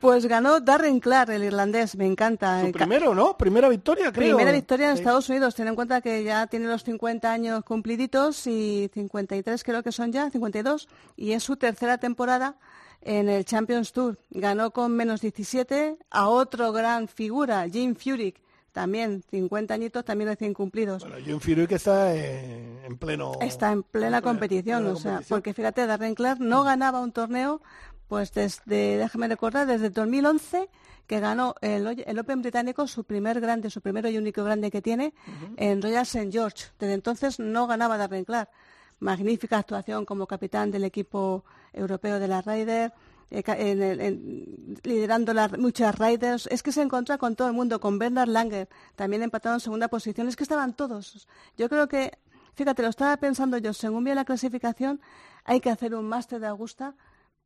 [0.00, 2.60] Pues ganó Darren Clark, el irlandés, me encanta.
[2.62, 3.36] Su primero, ¿no?
[3.38, 4.36] Primera victoria, creo.
[4.36, 5.00] Primera victoria en Sí.
[5.02, 5.54] Estados Unidos.
[5.54, 10.12] Ten en cuenta que ya tiene los 50 años cumpliditos y 53 creo que son
[10.12, 10.88] ya, 52.
[11.16, 12.56] Y es su tercera temporada
[13.02, 14.18] en el Champions Tour.
[14.30, 18.42] Ganó con menos 17 a otro gran figura, Jim Furyk.
[18.76, 21.02] También 50 añitos, también recién cumplidos.
[21.08, 23.32] Bueno, Fury que está en pleno...
[23.40, 25.34] Está en plena en plena- competición, plena o sea, competición.
[25.38, 27.62] porque fíjate, Darren Clark no ganaba un torneo,
[28.06, 30.68] pues desde, déjame recordar, desde 2011
[31.06, 35.14] que ganó el Open británico, su primer grande, su primero y único grande que tiene,
[35.56, 36.30] en Royal St.
[36.30, 36.66] George.
[36.78, 38.50] Desde entonces no ganaba Darren Clark.
[38.98, 42.92] Magnífica actuación como capitán del equipo europeo de la Ryder,
[43.30, 46.46] eh, en el- en- liderando las, muchas Riders.
[46.50, 49.88] Es que se encontró con todo el mundo, con Bernard Langer, también empatado en segunda
[49.88, 50.28] posición.
[50.28, 51.26] Es que estaban todos.
[51.56, 52.18] Yo creo que,
[52.54, 55.00] fíjate, lo estaba pensando yo, según vi la clasificación,
[55.44, 56.94] hay que hacer un máster de Augusta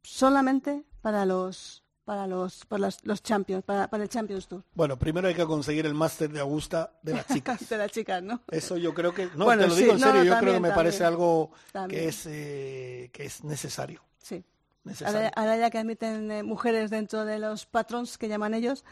[0.03, 4.65] solamente para los para los para los, los champions, para, para el Champions Tour.
[4.75, 7.69] Bueno, primero hay que conseguir el máster de Augusta de las chicas.
[7.69, 8.43] De las chicas, ¿no?
[8.51, 9.27] Eso yo creo que...
[9.37, 11.53] No, Bueno, te lo sí, digo en no, serio, yo creo que me parece algo
[11.71, 12.01] También.
[12.03, 14.03] que es, eh, que es necesario.
[14.19, 14.45] Sí.
[14.85, 15.31] Necesario.
[15.37, 18.85] Ahora, ya que admiten eh, mujeres dentro de los patrons que llaman ellos.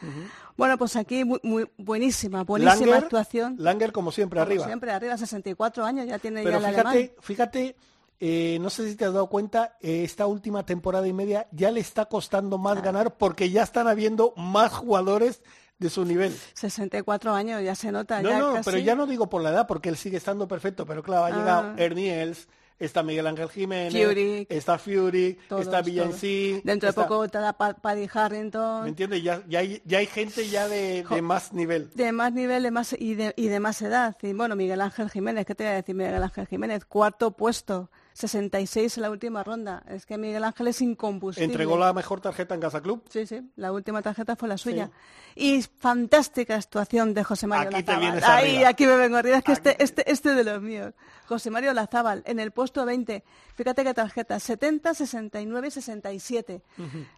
[0.57, 3.57] Bueno, pues aquí muy, muy buenísima, buenísima Langer, actuación.
[3.59, 4.67] Langer como siempre, Como arriba.
[4.67, 7.11] Siempre arriba, 64 años ya tiene Pero ya el fíjate, alemán.
[7.21, 7.77] fíjate,
[8.21, 11.71] eh, no sé si te has dado cuenta, eh, esta última temporada y media ya
[11.71, 15.41] le está costando más ganar porque ya están habiendo más jugadores
[15.79, 16.37] de su nivel.
[16.55, 18.21] 64 años, ya se nota.
[18.21, 18.65] No, ya no, casi.
[18.71, 21.31] pero ya no digo por la edad, porque él sigue estando perfecto, pero claro, ha
[21.31, 21.75] llegado Ah.
[21.77, 22.49] Ernie Els,
[22.79, 25.83] está Miguel Ángel Jiménez, está Fury, Todos, está.
[25.83, 28.89] Villancy, Dentro de está- poco estará Pa- Paddy ¿me Harrington.
[28.89, 29.23] entiendes?
[29.23, 31.91] Ya, ya, hay, ya hay gente ya de, de más nivel.
[31.95, 34.17] De más nivel de más, y, de, y de más edad.
[34.23, 36.85] Y bueno, Miguel Ángel Jiménez, ¿qué te voy a decir Miguel Ángel Jiménez?
[36.85, 39.83] Cuarto puesto, 66 en la última ronda.
[39.89, 41.45] Es que Miguel Ángel es incombustible.
[41.47, 43.03] Entregó la mejor tarjeta en Casa Club.
[43.09, 44.91] Sí, sí, la última tarjeta fue la suya.
[45.35, 48.01] Y fantástica actuación de José Mario Aquí te Olazábal.
[48.01, 48.69] vienes Ahí, arriba.
[48.71, 49.37] aquí me vengo arriba.
[49.39, 50.93] Es que este, este, este de los míos.
[51.27, 53.23] José Mario Lazábal, en el puesto 20.
[53.55, 56.63] Fíjate qué tarjeta, 70, 69 y 67.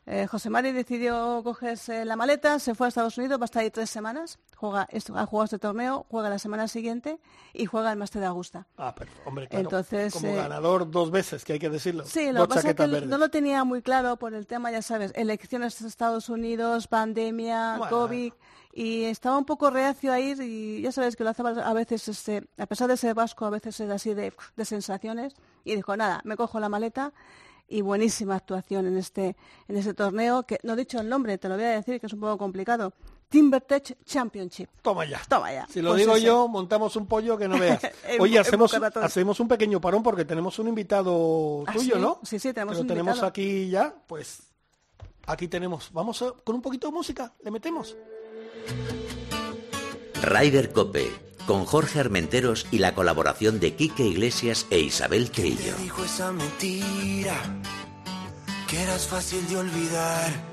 [0.07, 3.63] Eh, José Mario decidió cogerse la maleta, se fue a Estados Unidos, va a estar
[3.63, 7.21] ahí tres semanas, juega, ha jugado este torneo, juega la semana siguiente
[7.55, 8.67] y juega el Máster de Augusta.
[8.77, 9.63] Ah, pero, hombre, claro.
[9.65, 12.05] Entonces, como eh, ganador dos veces, que hay que decirlo.
[12.07, 14.47] Sí, lo Dos que pasa es que chaquetas no lo tenía muy claro por el
[14.47, 17.97] tema, ya sabes, elecciones de Estados Unidos, pandemia, Bueno.
[17.97, 18.33] COVID,
[18.73, 22.07] y estaba un poco reacio a ir y ya sabes que lo hace a veces,
[22.09, 25.97] este, a pesar de ser vasco, a veces es así de, de sensaciones, y dijo,
[25.97, 27.13] nada, me cojo la maleta
[27.69, 29.37] y buenísima actuación en este,
[29.69, 32.07] en este torneo, que no he dicho el nombre, te lo voy a decir, que
[32.07, 32.93] es un poco complicado,
[33.31, 34.69] TimberTech Championship.
[34.83, 35.23] Toma ya.
[35.29, 35.67] Toma ya.
[35.73, 37.81] Si lo Pues digo yo, montamos un pollo que no veas.
[38.21, 42.01] Oye, hacemos, hacemos un pequeño parón porque tenemos un invitado ¿Ah, tuyo, sí?
[42.01, 42.19] ¿no?
[42.25, 43.29] Sí, sí, tenemos Que lo un tenemos invitado.
[43.29, 44.41] aquí ya, pues
[45.27, 45.91] aquí tenemos.
[45.93, 47.97] Vamos a- con un poquito de música, le metemos.
[50.23, 51.11] Ryder Cope,
[51.47, 55.75] con Jorge Armenteros y la colaboración de Quique Iglesias e Isabel Trillo.
[55.77, 57.37] Te dijo esa mentira
[58.69, 60.50] que eras fácil de olvidar.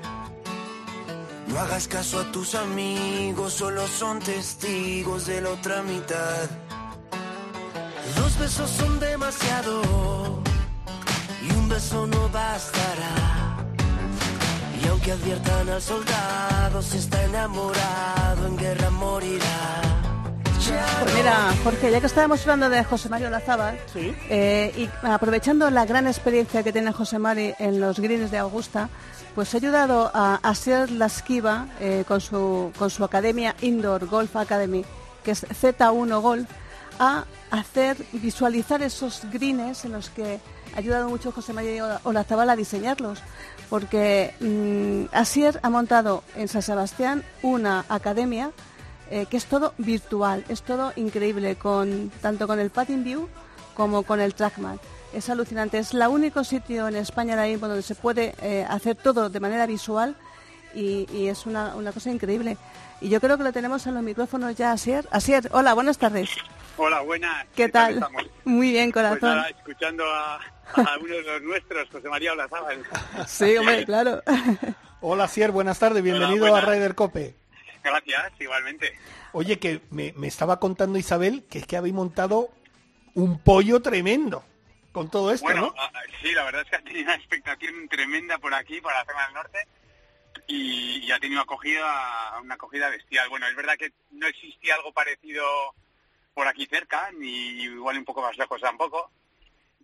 [1.48, 6.48] No hagas caso a tus amigos, solo son testigos de la otra mitad.
[8.16, 10.42] Dos besos son demasiado
[11.42, 13.56] y un beso no bastará.
[14.82, 19.82] Y aunque adviertan al soldado, si está enamorado, en guerra morirá.
[21.02, 24.14] Pues mira, Jorge, ya que estábamos hablando de José Mario Lazábal, Sí.
[24.28, 28.90] eh, y aprovechando la gran experiencia que tiene José Mari en los greens de Augusta,
[29.38, 34.84] pues ha ayudado a Asier Lasquiva eh, con, su, con su academia Indoor Golf Academy,
[35.22, 36.48] que es Z1 Golf,
[36.98, 40.40] a hacer visualizar esos greens en los que
[40.74, 43.20] ha ayudado mucho José María Olazábal a diseñarlos,
[43.70, 48.50] porque mm, Asier ha montado en San Sebastián una academia
[49.08, 53.28] eh, que es todo virtual, es todo increíble, con, tanto con el Pattern View
[53.76, 54.80] como con el Trackman.
[55.12, 58.94] Es alucinante, es el único sitio en España ahora mismo donde se puede eh, hacer
[58.96, 60.14] todo de manera visual
[60.74, 62.58] y, y es una, una cosa increíble.
[63.00, 65.08] Y yo creo que lo tenemos en los micrófonos ya, Asier.
[65.10, 66.28] Asier, hola, buenas tardes.
[66.76, 67.46] Hola, buenas.
[67.56, 67.94] ¿Qué tal?
[67.94, 68.22] estamos?
[68.44, 69.36] Muy bien, Pues corazón.
[69.36, 72.82] nada, escuchando a, a uno de los nuestros, José María Olazábal.
[73.26, 74.22] Sí, hombre, claro.
[75.00, 76.64] Hola, Sier, buenas tardes, bienvenido buenas.
[76.68, 77.34] a Ryder Cope.
[77.82, 78.92] Gracias, igualmente.
[79.32, 82.50] Oye, que me, me estaba contando Isabel que es que habéis montado
[83.14, 84.44] un pollo tremendo
[84.98, 85.80] con todo esto, Bueno, ¿no?
[85.80, 88.92] a- a- sí, la verdad es que ha tenido una expectación tremenda por aquí, por
[88.92, 89.66] la zona del norte,
[90.48, 93.28] y, y ha tenido acogida, una acogida bestial.
[93.28, 95.44] Bueno, es verdad que no existía algo parecido
[96.34, 99.10] por aquí cerca, ni igual un poco más lejos tampoco.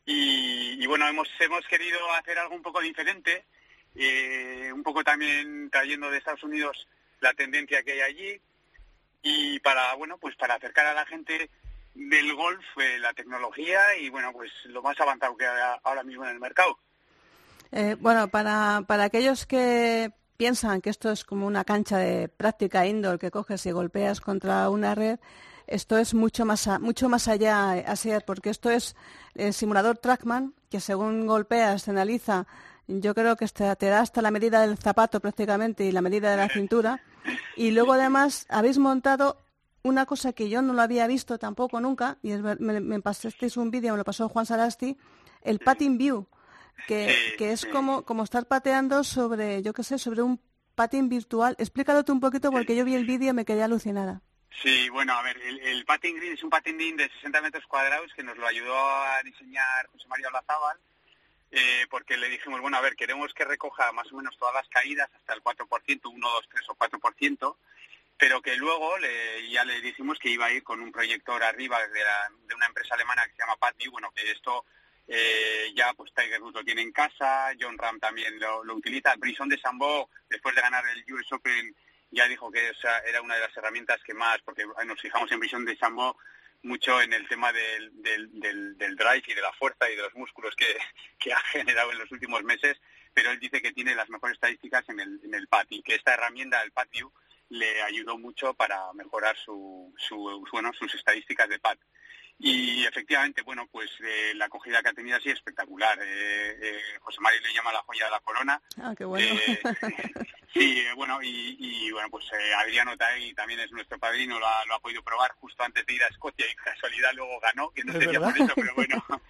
[0.07, 3.45] Y, y bueno, hemos, hemos querido hacer algo un poco diferente,
[3.95, 6.87] eh, un poco también trayendo de Estados Unidos
[7.21, 8.41] la tendencia que hay allí,
[9.23, 11.49] y para, bueno, pues para acercar a la gente
[11.95, 16.25] del golf, eh, la tecnología y bueno, pues lo más avanzado que hay ahora mismo
[16.25, 16.79] en el mercado.
[17.73, 22.87] Eh, bueno, para, para aquellos que piensan que esto es como una cancha de práctica
[22.87, 25.19] indoor que coges y golpeas contra una red,
[25.67, 28.95] esto es mucho más, a- mucho más allá, eh, Asier, porque esto es
[29.35, 32.47] el simulador Trackman, que según golpeas, te analiza,
[32.87, 36.31] yo creo que hasta- te da hasta la medida del zapato prácticamente y la medida
[36.31, 37.01] de la cintura.
[37.57, 39.39] Y luego además habéis montado
[39.85, 43.57] una cosa que yo no lo había visto tampoco nunca, y es me, me pasasteis
[43.59, 44.97] un vídeo, me lo pasó Juan Sarasti,
[45.43, 46.27] el Patting View,
[46.89, 47.69] que, Sí, que es sí.
[47.69, 50.41] como, como estar pateando sobre, yo qué sé, sobre un
[50.75, 51.55] patín virtual.
[51.59, 54.23] Explícalo tú un poquito porque yo vi el vídeo y me quedé alucinada.
[54.63, 57.65] Sí, bueno, a ver, el, el patin green es un patin green de 60 metros
[57.67, 60.79] cuadrados que nos lo ayudó a diseñar José María Olazábal,
[61.51, 64.69] eh, porque le dijimos, bueno, a ver, queremos que recoja más o menos todas las
[64.69, 67.57] caídas hasta el 4%, 1, 2, 3 o 4%,
[68.25, 71.79] pero que luego le- ya le dijimos que iba a ir con un proyector arriba
[71.89, 74.65] de, una empresa alemana que se llama PatView, bueno, que esto
[75.07, 79.51] eh, ya pues Tiger Woods lo tiene en casa, John Ram también lo, utiliza, Brisson
[79.51, 81.77] de Sambo, después de ganar el US Open,
[82.13, 85.41] ya dijo que esa era una de las herramientas que más, porque nos fijamos en
[85.41, 86.17] Brisson de Sambo
[86.63, 90.15] mucho en el tema del, del, del, drive y de la fuerza y de los
[90.15, 90.79] músculos que,
[91.19, 92.81] que ha generado en los últimos meses,
[93.13, 96.73] pero él dice que tiene las mejores estadísticas en el, en que esta herramienta, el
[96.73, 97.13] PATView,
[97.49, 101.79] le ayudó mucho para mejorar su, su, bueno, sus estadísticas de PAT.
[102.39, 105.97] Y efectivamente, bueno, pues eh, la acogida que ha tenido así espectacular.
[106.03, 108.61] Eh, eh, José María le llama la joya de la corona.
[108.83, 109.27] Ah, qué bueno.
[109.27, 109.61] Eh,
[110.53, 114.47] sí, eh, bueno, y, y, bueno, pues eh, Adriano Taegui también es nuestro padrino, lo
[114.47, 117.71] ha, lo ha podido probar justo antes de ir a Escocia y casualidad luego ganó,
[117.71, 119.05] que no ¿Es sería por eso, pero bueno,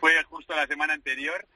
[0.00, 1.46] fue justo la semana anterior.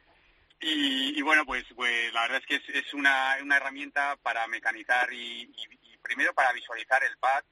[0.61, 4.47] Y, y bueno, pues, pues la verdad es que es, es una, una herramienta para
[4.47, 5.53] mecanizar y
[6.05, 7.43] primero para visualizar el pad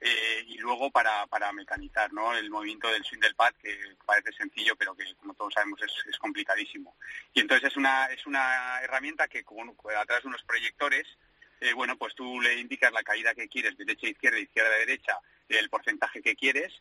[0.00, 2.34] eh, y luego para, para mecanizar ¿no?
[2.34, 6.18] el movimiento del swing del pad, que parece sencillo, pero que como todos sabemos es,
[6.18, 6.96] complicadísimo.
[7.34, 11.06] Y entonces es una, es una herramienta que con, a de unos proyectores
[11.60, 15.70] eh, bueno, pues tú le indicas la caída que quieres, derecha, izquierda, izquierda, derecha, el
[15.70, 16.72] porcentaje que quieres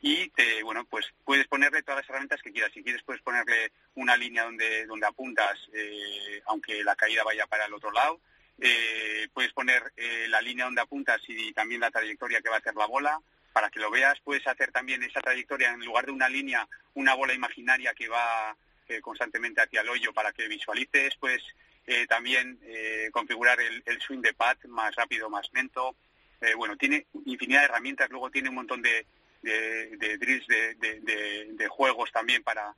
[0.00, 2.72] y te, bueno, pues puedes ponerle todas las herramientas que quieras.
[2.72, 7.66] Si quieres puedes ponerle una línea donde, donde apuntas, eh, aunque la caída vaya para
[7.66, 8.20] el otro lado.
[8.60, 12.58] Eh, puedes poner eh, la línea donde apuntas y también la trayectoria que va a
[12.58, 13.20] hacer la bola
[13.52, 14.18] para que lo veas.
[14.20, 18.56] Puedes hacer también esa trayectoria en lugar de una línea, una bola imaginaria que va
[19.00, 21.16] constantemente hacia el hoyo para que visualices.
[21.16, 21.42] Puedes
[22.08, 22.58] también
[23.10, 25.96] configurar el, swing de pad más rápido, más lento.
[26.56, 28.10] bueno, tiene infinidad de herramientas.
[28.10, 29.06] Luego tiene un montón de,
[29.42, 32.74] de, de drills de, juegos también para,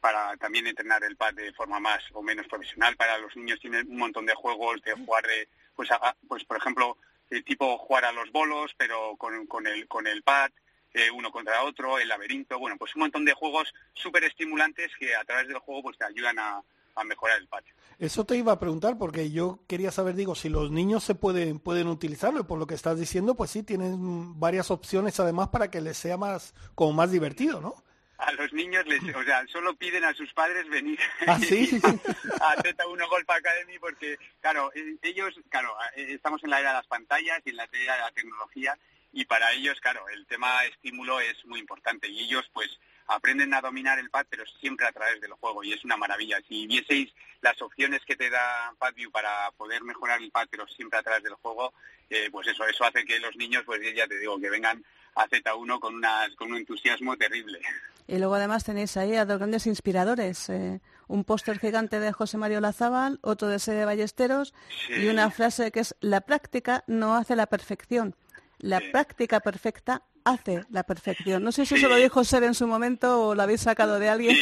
[0.00, 2.96] para también entrenar el pad de forma más o menos profesional.
[2.96, 5.88] Para los niños tienen un montón de juegos de jugar de, pues,
[6.28, 6.96] pues por ejemplo,
[7.30, 10.50] el tipo jugar a los bolos, pero con, con, el, con el pad,
[10.94, 15.14] eh, uno contra otro, el laberinto, bueno, pues un montón de juegos súper estimulantes que
[15.14, 16.62] a través del juego pues te ayudan a,
[16.96, 17.74] a mejorar el patio.
[17.98, 21.58] Eso te iba a preguntar porque yo quería saber, digo, si los niños se pueden
[21.58, 25.80] pueden utilizarlo por lo que estás diciendo, pues sí tienen varias opciones además para que
[25.80, 27.85] les sea más como más divertido, ¿no?
[28.18, 31.80] A los niños les, o sea, solo piden a sus padres venir ¿Ah, sí?
[32.40, 36.76] a Z1 Golf Academy porque, claro, e, ellos, claro, e, estamos en la era de
[36.76, 38.78] las pantallas y en la era de la tecnología
[39.12, 43.60] y para ellos, claro, el tema estímulo es muy importante y ellos, pues, aprenden a
[43.60, 46.38] dominar el pad, pero siempre a través del juego y es una maravilla.
[46.48, 50.98] Si vieseis las opciones que te da PadView para poder mejorar el pad, pero siempre
[50.98, 51.72] a través del juego,
[52.10, 55.26] eh, pues eso, eso hace que los niños, pues ya te digo, que vengan a
[55.26, 57.60] Z1 con, unas, con un entusiasmo terrible.
[58.06, 62.38] Y luego además tenéis ahí a dos grandes inspiradores, eh, un póster gigante de José
[62.38, 64.54] Mario Lazábal, otro de Sede Ballesteros
[64.88, 68.14] y una frase que es la práctica no hace la perfección.
[68.58, 71.42] La práctica perfecta hace la perfección.
[71.42, 74.08] No sé si eso lo dijo Seb en su momento o lo habéis sacado de
[74.08, 74.36] alguien.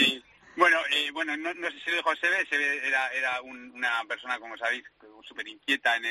[0.57, 4.57] Bueno, eh, bueno no, sé si lo dijo Sebe, Sebe era, era una persona, como
[4.57, 4.85] sabéis,
[5.27, 6.05] súper inquieta en,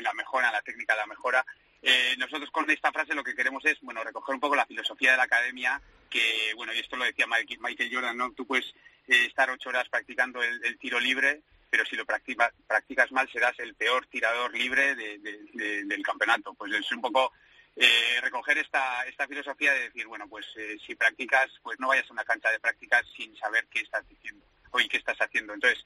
[0.00, 1.44] la, mejora, en la técnica de la mejora.
[1.82, 5.12] Eh, nosotros con esta frase lo que queremos es, bueno, recoger un poco la filosofía
[5.12, 8.32] de la academia, que, bueno, y esto lo decía Michael Jordan, ¿no?
[8.32, 8.66] Tú puedes
[9.08, 13.74] eh, estar ocho horas practicando el, tiro libre, pero si lo practicas mal serás el
[13.74, 16.52] peor tirador libre del campeonato.
[16.54, 17.32] Pues es un poco
[17.76, 20.46] eh, recoger esta, esta filosofía de decir, bueno, pues
[20.84, 24.44] si practicas, pues no vayas a una cancha de prácticas sin saber qué estás diciendo
[24.72, 25.54] o qué estás haciendo.
[25.54, 25.84] Entonces,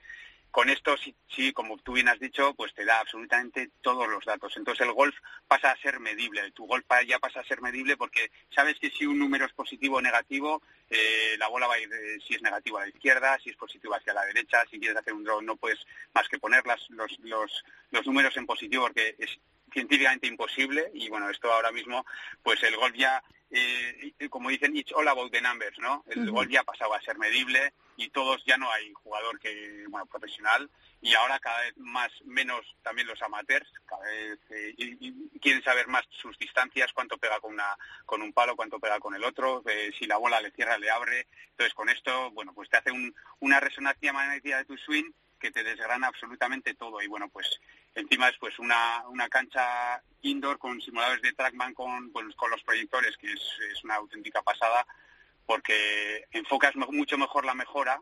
[0.55, 4.25] con esto, sí, sí, como tú bien has dicho, pues te da absolutamente todos los
[4.25, 4.57] datos.
[4.57, 5.17] Entonces el golf
[5.49, 9.05] pasa a ser medible, tu golf ya pasa a ser medible porque sabes que si
[9.05, 11.91] un número es positivo o negativo, eh, la bola va a ir,
[12.25, 15.13] si es negativo a la izquierda, si es positivo hacia la derecha, si quieres hacer
[15.13, 16.89] un draw no puedes más que poner los,
[17.19, 19.37] los, los números en positivo porque es
[19.75, 22.07] científicamente imposible y bueno, esto ahora mismo,
[22.43, 26.05] pues el golf ya, eh, como dicen, it's all about the numbers, ¿no?
[26.09, 29.85] El golf ya ha pasado a ser medible y todos ya no hay jugador que,
[29.89, 35.39] bueno, profesional y ahora cada vez más, menos también los amateurs, cada vez eh, y,
[35.39, 39.15] quieren saber más sus distancias, cuánto pega con una, con un palo, cuánto pega con
[39.15, 41.27] el otro, eh, si la bola le cierra, le abre.
[41.51, 45.51] Entonces con esto, bueno, pues te hace un, una resonancia magnética de tu swing que
[45.51, 47.61] te desgrana absolutamente todo y bueno, pues
[47.95, 53.17] Encima es pues una, una cancha indoor con simuladores de trackman con, con los proyectores,
[53.17, 54.87] que es, una auténtica pasada,
[55.47, 58.01] porque enfocas mucho mejor la mejora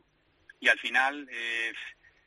[0.61, 1.73] y al final eh,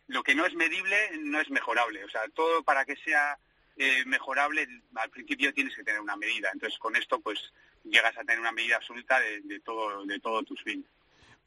[0.08, 2.04] lo que no es medible no es mejorable.
[2.04, 3.38] O sea, todo para que sea
[3.78, 6.49] eh, mejorable al principio tienes que tener una medida.
[6.54, 7.39] Entonces con esto pues
[7.84, 10.84] llegas a tener una medida absoluta de, todo de todo tu swing.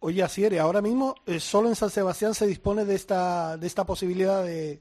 [0.01, 3.85] Oye, Asiere, ahora mismo eh, solo en San Sebastián se dispone de esta de esta
[3.85, 4.81] posibilidad de,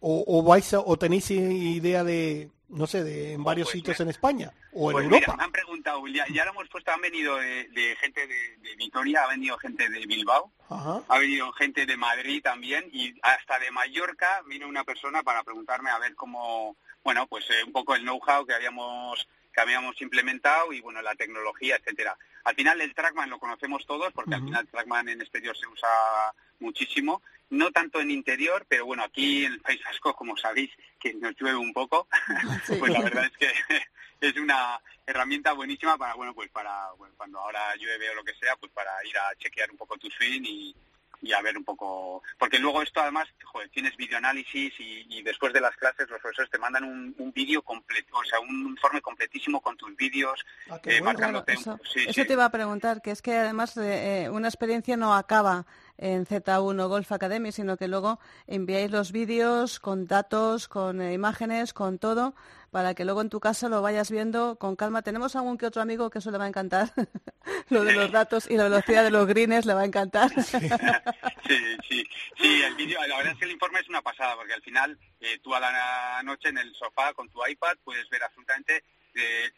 [0.00, 4.52] o, vais o tenéis idea de no sé de en varios pues sitios en España
[4.72, 5.36] o en pues Europa.
[5.36, 9.56] me han preguntado ya, lo hemos puesto han venido de, gente de, Vitoria ha venido
[9.58, 14.84] gente de Bilbao ha venido gente de Madrid también y hasta de Mallorca vino una
[14.84, 19.28] persona para preguntarme a ver cómo bueno pues eh, un poco el know-how que habíamos
[19.52, 22.16] que habíamos implementado y bueno la tecnología etcétera.
[22.44, 25.66] Al final el trackman lo conocemos todos porque al final el trackman en exterior se
[25.66, 25.88] usa
[26.60, 31.14] muchísimo no tanto en interior, pero bueno, aquí en el País Vasco, como sabéis, que
[31.14, 32.08] nos llueve un poco,
[32.78, 33.50] pues la verdad es que
[34.20, 38.56] es una herramienta buenísima para, bueno, pues para cuando ahora llueve o lo que sea,
[38.56, 40.74] pues para ir a chequear un poco tu swing y,
[41.22, 45.52] y a ver un poco, porque luego esto además, joder, tienes videoanálisis y, y después
[45.52, 49.00] de las clases los profesores te mandan un, un vídeo completo, o sea, un informe
[49.00, 51.52] completísimo con tus vídeos, ah, eh, marcándote.
[51.52, 55.64] eso, te iba a preguntar, que es que además de, eh, una experiencia no acaba
[55.98, 61.72] en Z1 Golf Academy, sino que luego enviáis los vídeos con datos, con eh, imágenes,
[61.72, 62.34] con todo,
[62.70, 65.02] para que luego en tu casa lo vayas viendo con calma.
[65.02, 66.92] Tenemos algún que otro amigo que eso le va a encantar,
[67.70, 70.30] lo de los datos y la velocidad de los greens le va a encantar.
[70.42, 70.68] sí,
[71.88, 72.08] sí,
[72.40, 75.38] sí, el la verdad es que el informe es una pasada, porque al final eh,
[75.42, 78.84] tú a la noche en el sofá con tu iPad puedes ver absolutamente
[79.16, 79.50] eh,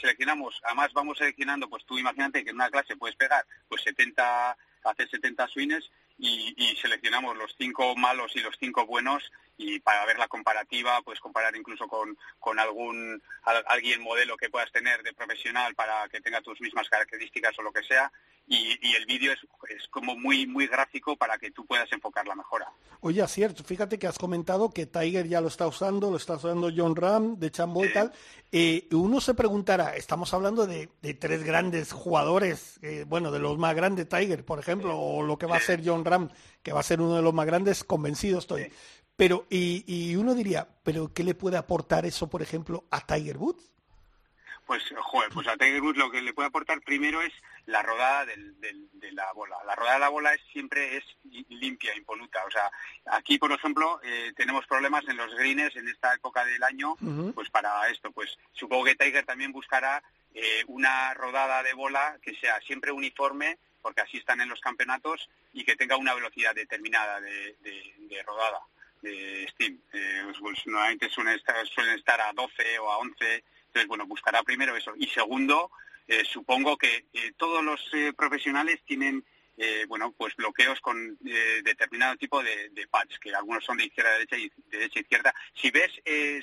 [0.00, 4.56] seleccionamos, además vamos seleccionando, pues tú imagínate que en una clase puedes pegar pues 70,
[4.84, 10.18] hacer 70 swings y, seleccionamos los cinco malos y los cinco buenos y para ver
[10.18, 13.22] la comparativa, pues comparar incluso con, con algún
[13.66, 17.72] alguien modelo que puedas tener de profesional para que tenga tus mismas características o lo
[17.72, 18.10] que sea
[18.46, 19.38] y, el vídeo es,
[19.70, 22.70] es, como muy muy gráfico para que tú puedas enfocar la mejora.
[23.00, 26.70] Oye, cierto, fíjate que has comentado que Tiger ya lo está usando, lo está usando
[26.74, 28.12] John Ram de Chambo y tal.
[28.50, 30.88] Eh, uno se preguntará, estamos hablando de,
[31.18, 35.46] tres grandes jugadores, eh, bueno, de los más grandes, Tiger, por ejemplo, o lo que
[35.46, 36.28] va a ser John Ram,
[36.62, 38.72] que va a ser uno de los más grandes, convencido estoy.
[39.16, 43.36] Pero, y, y uno diría, ¿pero qué le puede aportar eso, por ejemplo, a Tiger
[43.36, 43.72] Woods?
[44.66, 47.32] Pues, joder, pues a Tiger Woods lo que le puede aportar primero es
[47.66, 49.56] la rodada de la bola.
[49.66, 51.04] La rodada de la bola es, siempre es
[51.48, 52.44] limpia, impoluta.
[52.44, 52.70] O sea,
[53.06, 56.96] aquí, por ejemplo, eh, tenemos problemas en los greens en esta época del año,
[57.34, 60.02] pues para esto, pues supongo que Tiger también buscará
[60.34, 65.28] eh, una rodada de bola que sea siempre uniforme, porque así están en los campeonatos,
[65.52, 67.56] y que tenga una velocidad determinada de,
[68.26, 68.60] rodada
[69.02, 69.78] de Steam.
[69.92, 74.06] Eh, pues, pues, normalmente suelen estar, suelen estar a 12 o a 11 entonces, bueno,
[74.06, 74.92] buscará primero eso.
[74.98, 75.70] Y segundo,
[76.12, 79.24] eh, supongo que eh, todos los eh, profesionales tienen
[79.86, 81.18] bueno, pues bloqueos con
[81.62, 84.98] determinado tipo de, de, pads, que algunos son de izquierda a derecha y de derecha
[84.98, 85.34] a izquierda.
[85.54, 85.92] Si ves,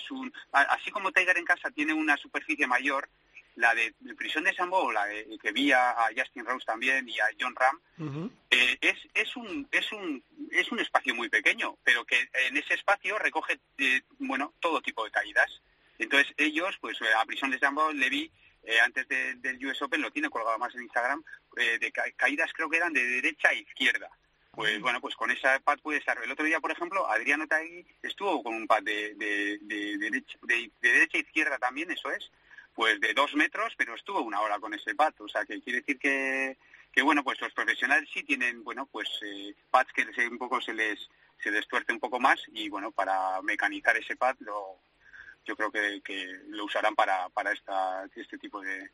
[0.02, 3.10] su, así como Tiger en casa tiene una superficie mayor,
[3.56, 5.06] la de, prisión de Sambo, la
[5.42, 10.24] que vi a, Justin Rose también y a John Ram, es, es, un, es, un,
[10.52, 13.60] es un espacio muy pequeño, pero que en ese espacio recoge
[14.20, 15.62] bueno, todo tipo de caídas.
[15.98, 18.32] Entonces ellos, pues a prisión de Sambo le vi
[18.64, 21.24] eh, antes del US Open, lo tiene colgado más en Instagram,
[21.58, 24.10] eh, de caídas creo que eran de derecha a izquierda.
[24.52, 26.22] Pues bueno, pues con esa pad puede estar.
[26.22, 31.18] El otro día, por ejemplo, Adriano Taegui estuvo con un pad de, derecha, de, derecha
[31.18, 32.30] a izquierda también, eso es,
[32.74, 35.14] pues de dos metros, pero estuvo una hora con ese pad.
[35.20, 36.58] O sea, que quiere decir que,
[36.92, 40.74] que bueno, pues los profesionales sí tienen, bueno, pues eh, pads que un poco se
[40.74, 41.10] les
[41.42, 44.78] se les tuerce un poco más y bueno, para mecanizar ese pad lo,
[45.50, 48.92] yo creo que, que lo usarán para, para esta, este tipo de,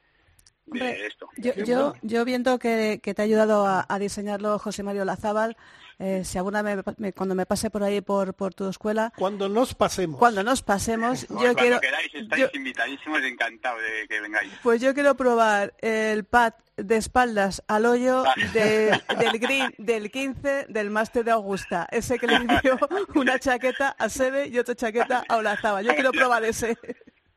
[0.73, 1.29] esto.
[1.37, 5.57] Yo, yo, viendo que, te ha ayudado a, diseñarlo José Mario Lazábal,
[5.99, 6.83] eh, si alguna vez
[7.15, 10.19] cuando me pase por ahí por, por tu escuela cuando nos pasemos.
[10.19, 14.51] cuando nos pasemos yo cuando quiero queráis estáis invitadísimos encantado de que vengáis.
[14.61, 20.89] Pues yo quiero probar el pad de espaldas al hoyo del green del 15 del
[20.89, 21.87] máster de Augusta.
[21.89, 22.77] Ese que le dio
[23.15, 25.85] una chaqueta a Sebe y otra chaqueta a Olazábal.
[25.85, 26.77] Yo quiero probar ese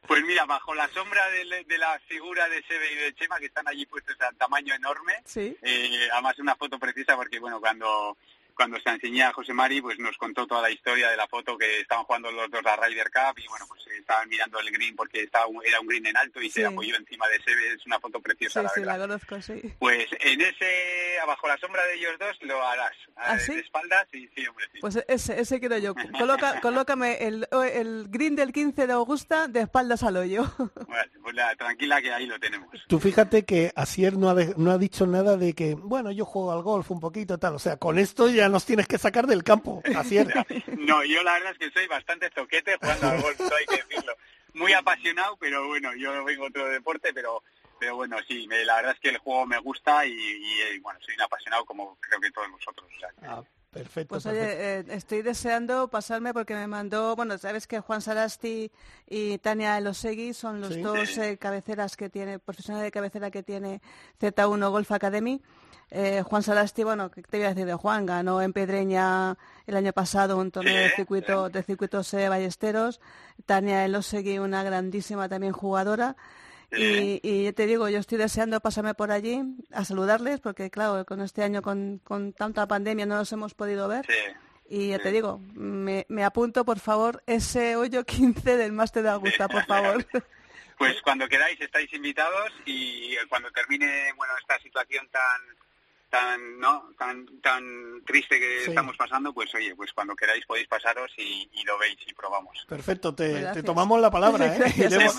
[0.09, 3.69] pues mira, bajo la sombra de, la figura de Sebe y de Chema, que están
[3.69, 5.55] allí puestos a tamaño enorme, ¿Sí?
[5.61, 8.17] eh, además una foto precisa porque, bueno, cuando
[8.59, 11.57] cuando se enseñé a José Mari, pues nos contó toda la historia de la foto
[11.57, 14.97] que estaban jugando los dos a Ryder Cup y bueno, pues estaban mirando el green
[14.97, 18.01] porque estaba era un green en alto y se apoyó encima de ese, es una
[18.01, 18.99] foto preciosa, sí, la sí, verdad.
[18.99, 19.75] la conozco, sí.
[19.79, 22.93] Pues en ese, abajo la sombra de ellos dos, lo harás.
[23.17, 24.79] ¿Ah, de espaldas y sí, hombre, sí.
[24.81, 25.95] Pues ese, ese quiero yo.
[26.19, 30.45] Coloca, colócame el, el green del 15 de Augusta de espaldas al hoyo.
[30.89, 32.69] Bueno, pues la, tranquila que ahí lo tenemos.
[32.89, 36.53] Tú fíjate que Asier no ha, no ha dicho nada de que, bueno, yo juego
[36.53, 37.55] al golf un poquito tal.
[37.55, 40.28] O sea, con esto ya nos tienes que sacar del campo, Asier.
[40.78, 44.14] No, yo la verdad es que soy bastante toquete jugando al golf, hay que decirlo.
[44.55, 47.42] Muy apasionado, pero bueno, yo vengo otro deporte, pero
[47.78, 51.14] pero bueno, sí, la verdad es que el juego me gusta y, eh, bueno, soy
[51.14, 52.90] un apasionado como creo que todos vosotros.
[53.22, 54.14] Ah, perfecto.
[54.14, 58.71] Pues oye, eh, estoy deseando pasarme porque me mandó, bueno, sabes que Juan Sarasti
[59.09, 63.81] y Tania Elosegui son los dos eh, cabeceras que tiene, profesionales de cabecera que tiene
[64.21, 65.41] Z1 Golf Academy.
[65.91, 68.05] Eh, Juan Salasti, bueno, ¿qué te voy a decir de Juan?
[68.05, 73.01] Ganó en Pedreña el año pasado un torneo de circuito de circuitos eh, ballesteros.
[73.47, 76.16] Tania Elosegui, una grandísima también jugadora.
[76.71, 79.41] Y, y, te digo, yo estoy deseando pasarme por allí
[79.73, 83.89] a saludarles, porque claro, con este año, con, con tanta pandemia, no nos hemos podido
[83.89, 84.07] ver.
[84.69, 89.09] Y ya te digo, me, me, apunto, por favor, ese hoyo 15 del Máster de
[89.11, 90.05] Augusta, por favor.
[90.79, 95.41] Pues cuando queráis estáis invitados y cuando termine bueno esta situación tan
[96.11, 101.11] tan no tan tan triste que estamos pasando pues oye pues cuando queráis podéis pasaros
[101.17, 102.65] y, lo veis y probamos.
[102.67, 104.73] Perfecto te, tomamos la palabra ¿eh?
[104.77, 105.17] iremos,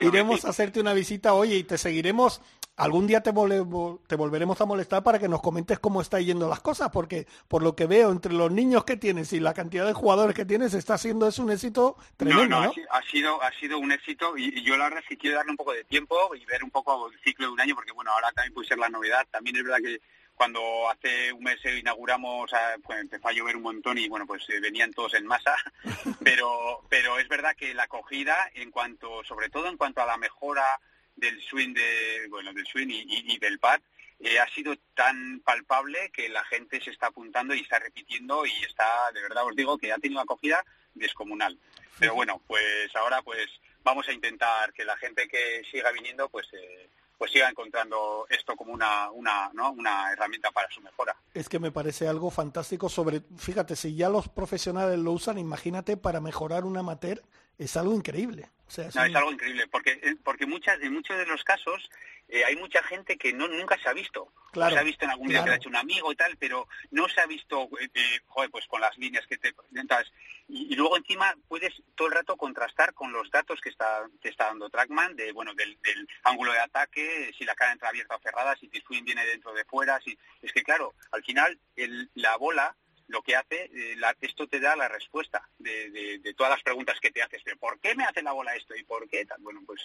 [0.00, 2.42] iremos a hacerte una visita oye y te seguiremos.
[2.78, 6.60] Algún día te, te volveremos a molestar para que nos comentes cómo está yendo las
[6.60, 9.94] cosas, porque por lo que veo entre los niños que tienes y la cantidad de
[9.94, 12.72] jugadores que tienes, está siendo es un éxito tremendo, ¿no?
[12.90, 15.56] Ha, sido, ha sido un éxito y, yo la verdad es que quiero darle un
[15.56, 18.30] poco de tiempo y ver un poco el ciclo de un año, porque bueno, ahora
[18.32, 19.26] también puede ser la novedad.
[19.30, 19.98] También es verdad que
[20.36, 22.50] cuando hace un mes inauguramos,
[22.84, 25.56] pues empezó a llover un montón y bueno, pues eh, venían todos en masa,
[26.22, 30.18] pero, pero es verdad que la acogida en cuanto, sobre todo en cuanto a la
[30.18, 30.78] mejora
[31.16, 33.80] del swing de, bueno, del swing y, del pad,
[34.20, 38.52] eh, ha sido tan palpable que la gente se está apuntando y está repitiendo y
[38.64, 40.62] está, de verdad os digo, que ha tenido acogida
[40.94, 41.58] descomunal.
[41.98, 43.48] Pero bueno, pues ahora pues
[43.82, 48.54] vamos a intentar que la gente que siga viniendo pues eh, pues siga encontrando esto
[48.56, 49.72] como una, una, ¿no?
[49.72, 51.16] una herramienta para su mejora.
[51.34, 55.96] Es que me parece algo fantástico sobre, fíjate, si ya los profesionales lo usan, imagínate
[55.96, 57.22] para mejorar un amateur,
[57.58, 58.50] es algo increíble.
[58.66, 61.88] O sea, es, algo increíble, porque, eh, porque muchas, en muchos de los casos
[62.28, 64.32] eh, hay mucha gente que no nunca se ha visto.
[64.52, 66.36] Claro, se ha visto en algún día que le ha hecho un amigo y tal,
[66.38, 70.10] pero no se ha visto, eh, joder, pues con las líneas que te presentas.
[70.48, 74.46] Y, luego encima puedes todo el rato contrastar con los datos que está, te está
[74.46, 75.78] dando Trackman, de, bueno, del,
[76.24, 79.52] ángulo de ataque, si la cara entra abierta o cerrada, si tu swing viene dentro
[79.52, 80.00] de fuera.
[80.00, 80.18] Si...
[80.42, 82.74] Es que claro, al final el, la bola
[83.08, 87.12] lo que hace, eh, esto te da la respuesta de, de, todas las preguntas que
[87.12, 87.40] te haces.
[87.44, 89.24] Pero ¿por qué me hace la bola esto y por qué?
[89.24, 89.40] Tal?
[89.42, 89.80] Bueno, pues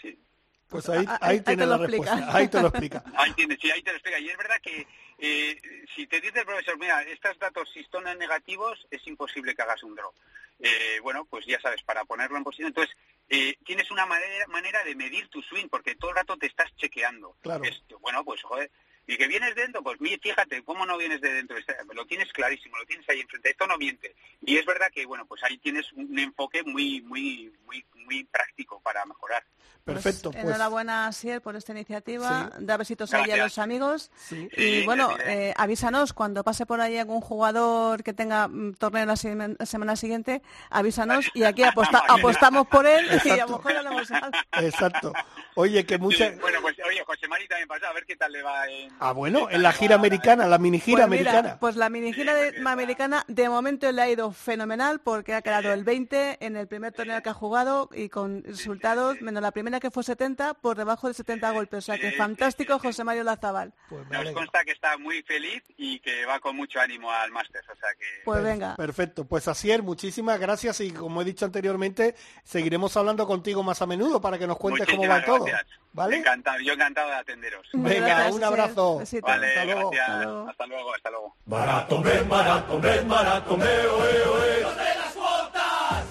[0.00, 0.18] sí.
[0.70, 3.02] Pues ahí, ahí, tiene la respuesta, ahí te lo explica.
[3.16, 4.18] ahí tiene, sí, ahí te lo explica.
[4.20, 4.86] Y es verdad que
[5.18, 5.60] eh,
[5.94, 9.82] si te dice el profesor, mira, estos datos si son negativos, es imposible que hagas
[9.82, 10.12] un draw.
[10.60, 12.68] Eh, bueno, pues ya sabes, para ponerlo en posición.
[12.68, 12.96] Entonces,
[13.28, 16.74] eh, tienes una manera, manera de medir tu swing, porque todo el rato te estás
[16.76, 17.36] chequeando.
[17.40, 17.62] Claro.
[18.00, 18.70] bueno, pues joder,
[19.10, 21.56] y que vienes dentro, pues fíjate, ¿cómo no vienes de dentro?
[21.94, 24.14] Lo tienes clarísimo, lo tienes ahí enfrente, esto no miente.
[24.40, 28.80] Y es verdad que, bueno, pues ahí tienes un enfoque muy, muy, muy, muy práctico
[28.80, 29.44] para mejorar.
[29.94, 30.30] Perfecto.
[30.30, 32.50] Pues, pues, enhorabuena, Sier, por esta iniciativa.
[32.58, 34.10] Da besitos ahí a los amigos.
[34.56, 39.16] y bueno, eh, avísanos cuando pase por ahí algún jugador que tenga mm, torneo la
[39.16, 43.72] semana siguiente, avísanos y aquí apostamos por él y a lo mejor
[44.52, 45.12] Exacto.
[45.54, 46.30] Oye, que mucha...
[46.40, 48.90] bueno, pues oye, José Mari también pasa, a ver qué tal le va en...
[49.00, 51.58] Ah, bueno, en la gira americana, la mini gira pues americana.
[51.58, 52.34] pues la mini gira
[52.64, 56.92] americana de momento le ha ido fenomenal porque ha quedado el 20 en el primer
[56.92, 61.08] torneo que ha jugado y con resultados, menos la primera que fue 70, por debajo
[61.08, 61.78] de 70 golpes.
[61.78, 63.72] O sea que fantástico José Mario Lazabal.
[63.88, 67.68] Pues Nos consta que está muy feliz y que va con mucho ánimo al Masters.
[67.68, 68.06] O sea que...
[68.24, 68.76] Pues venga.
[68.76, 69.24] Perfecto.
[69.24, 72.14] Pues Asier, muchísimas gracias y como he dicho anteriormente,
[72.44, 75.46] seguiremos hablando contigo más a menudo para que nos cuentes cómo va todo.
[75.92, 76.18] ¿Vale?
[76.18, 77.66] Encantado, yo encantado de atenderos.
[77.72, 79.02] Venga, un abrazo.
[79.22, 79.90] Vale, hasta, luego.
[79.90, 80.48] hasta luego.
[80.48, 80.66] Hasta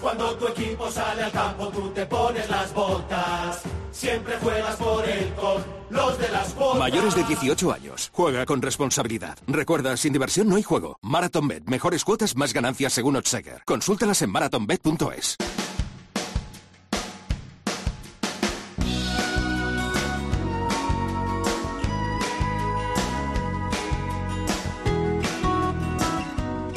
[0.02, 3.62] cuando tu equipo sale al campo, tú te pones las botas.
[3.92, 6.80] Siempre juegas por el con los de las botas.
[6.80, 8.10] Mayores de 18 años.
[8.14, 9.38] Juega con responsabilidad.
[9.48, 11.00] Recuerda, sin diversión no hay juego.
[11.02, 11.66] MarathonBet.
[11.66, 13.64] Mejores cuotas, más ganancias según Otsaker.
[13.66, 15.38] Consúltalas en marathonbet.es.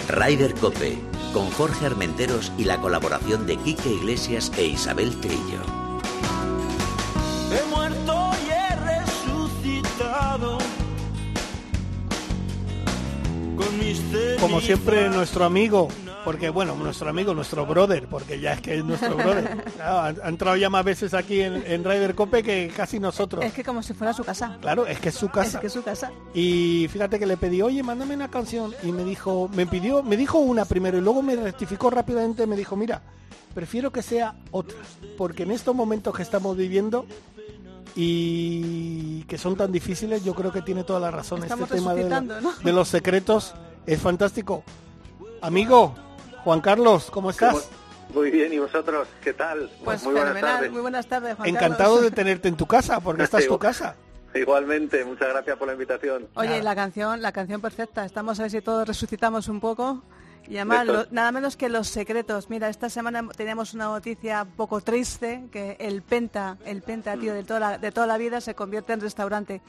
[0.08, 5.60] Ryder Cope con Jorge Armenteros y la colaboración de Quique Iglesias e Isabel Trillo.
[7.50, 10.58] He muerto y he resucitado.
[14.40, 15.88] Como siempre, nuestro amigo
[16.24, 19.64] porque bueno, nuestro amigo, nuestro brother, porque ya es que es nuestro brother.
[19.82, 23.44] ha, entrado ya más veces aquí en, en Ryder Cope que casi nosotros.
[23.44, 24.58] Es que como si fuera su casa.
[24.60, 25.58] Claro, es que es su casa.
[25.58, 26.10] Es que es su casa.
[26.34, 28.74] Y fíjate que le pedí, oye, mándame una canción.
[28.82, 32.56] Y me dijo, me pidió, me dijo una primero y luego me rectificó rápidamente, me
[32.56, 33.02] dijo, mira,
[33.54, 34.78] prefiero que sea otra.
[35.16, 37.06] Porque en estos momentos que estamos viviendo,
[37.94, 41.42] y que son tan difíciles, yo creo que tiene toda la razón.
[41.44, 42.52] este tema de, ¿no?
[42.62, 43.54] de, los secretos
[43.86, 44.62] es fantástico.
[45.40, 45.94] Amigo,
[46.44, 47.70] Juan Carlos, ¿cómo estás?
[48.12, 49.08] Muy bien, ¿y vosotros?
[49.22, 49.70] ¿Qué tal?
[49.84, 50.72] Pues muy buenas tardes.
[50.72, 53.96] Muy buenas tardes, Juan Encantado de tenerte en tu casa, porque esta es tu casa.
[54.34, 56.26] Igualmente, muchas gracias por la invitación.
[56.34, 58.04] Oye, la canción, la canción perfecta.
[58.04, 60.02] Estamos a ver si todos resucitamos un poco.
[60.48, 62.50] Y además, nada menos que los secretos.
[62.50, 67.32] Mira, esta semana teníamos una noticia un poco triste, que el Penta, el Penta, tío,
[67.32, 69.60] de toda la, de toda la vida se convierte en restaurante.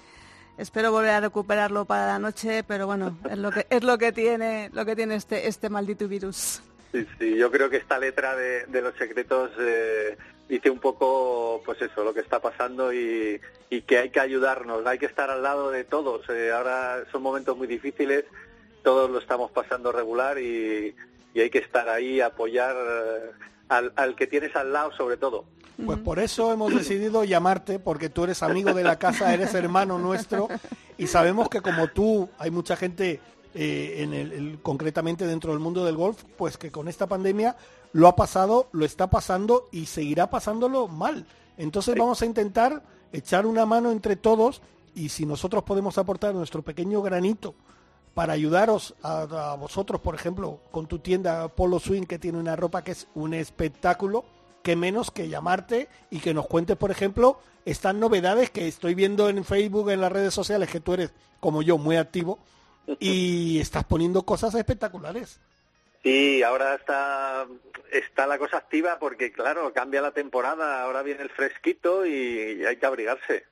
[0.58, 4.12] Espero volver a recuperarlo para la noche, pero bueno, es lo que es lo que
[4.12, 6.62] tiene lo que tiene este este maldito virus.
[6.92, 10.16] Sí, sí, yo creo que esta letra de, los secretos eh,
[10.48, 13.42] dice un poco, pues eso, lo que está pasando y,
[13.88, 16.30] que hay que ayudarnos, hay que estar al lado de todos.
[16.30, 18.26] Eh, ahora son momentos muy difíciles,
[18.84, 20.96] todos lo estamos pasando regular y,
[21.36, 23.32] hay que estar ahí, apoyar eh,
[23.70, 25.46] al, al que tienes al lado sobre todo.
[25.86, 29.98] Pues por eso hemos decidido llamarte, porque tú eres amigo de la casa, eres hermano
[29.98, 30.48] nuestro,
[30.98, 33.20] y sabemos que como tú hay mucha gente
[33.56, 37.56] eh, en el, concretamente dentro del mundo del golf, pues que con esta pandemia
[37.92, 41.26] lo ha pasado, lo está pasando y seguirá pasándolo mal.
[41.58, 44.62] Entonces vamos a intentar echar una mano entre todos
[44.96, 47.54] y si nosotros podemos aportar nuestro pequeño granito
[48.14, 52.84] para ayudaros a, vosotros, por ejemplo, con tu tienda Polo Swing que tiene una ropa
[52.84, 54.26] que es un espectáculo,
[54.64, 59.30] que menos que llamarte y que nos cuentes, por ejemplo, estas novedades que estoy viendo
[59.30, 62.40] en Facebook, en las redes sociales, que tú eres, como yo, muy activo
[63.00, 65.40] y estás poniendo cosas espectaculares.
[66.02, 67.48] Sí, ahora está,
[67.92, 72.76] está la cosa activa porque, claro, cambia la temporada, ahora viene el fresquito y hay
[72.78, 73.46] que abrigarse.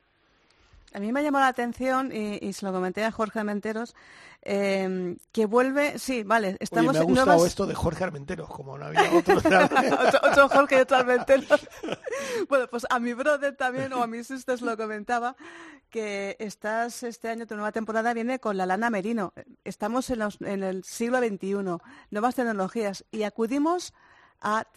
[0.93, 3.95] A mí me ha llamado la atención, y, se lo comenté a Jorge Armenteros,
[4.41, 8.77] em, que vuelve, sí, vale, estamos Oye, me ha gustado esto de Jorge Armenteros, como
[8.77, 9.37] no había otro.
[10.23, 11.67] otro, Jorge y otro Armenteros.
[12.49, 15.35] bueno, pues a mi brother también, o a mis sisters lo comentaba,
[15.89, 19.33] que estás este año, tu nueva temporada viene con la lana merino.
[19.63, 21.77] Estamos en, en el siglo XXI,
[22.09, 23.93] nuevas tecnologías, y acudimos
[24.41, 24.67] a,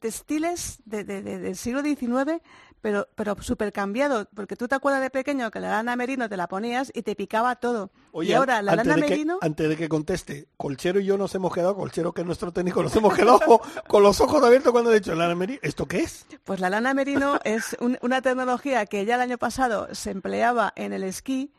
[0.00, 2.40] textiles del siglo XIX
[2.80, 6.36] pero, pero súper cambiado, porque tú te acuerdas de pequeño que la lana merino te
[6.36, 7.90] la ponías y te picaba todo.
[8.12, 9.38] Oye, y ahora la lana merino...
[9.40, 12.82] antes de que conteste, Colchero y yo nos hemos quedado, Colchero que es nuestro técnico,
[12.82, 13.40] nos hemos quedado
[13.88, 15.58] con los ojos abiertos cuando he dicho lana merino.
[15.62, 16.26] ¿Esto qué es?
[16.44, 20.92] Pues la lana merino es una tecnología que ya el año pasado se empleaba en
[20.92, 21.52] el esquí.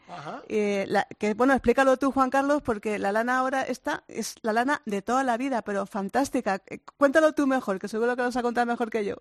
[0.48, 0.88] Eh,
[1.18, 5.02] que bueno, explícalo tú, Juan Carlos, porque la lana ahora está, es la lana de
[5.02, 6.62] toda la vida, pero fantástica.
[6.68, 9.16] Eh, cuéntalo tú mejor, que seguro que lo vas a contar mejor que yo.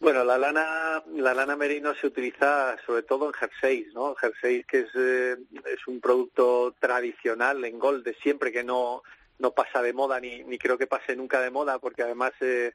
[0.00, 4.14] Bueno, la lana, la lana merino se utiliza sobre todo en jerseys, ¿no?
[4.14, 9.02] Jerseys que es, eh, es un producto tradicional en gol de siempre que no,
[9.38, 12.74] no pasa de moda ni, ni creo que pase nunca de moda porque además eh,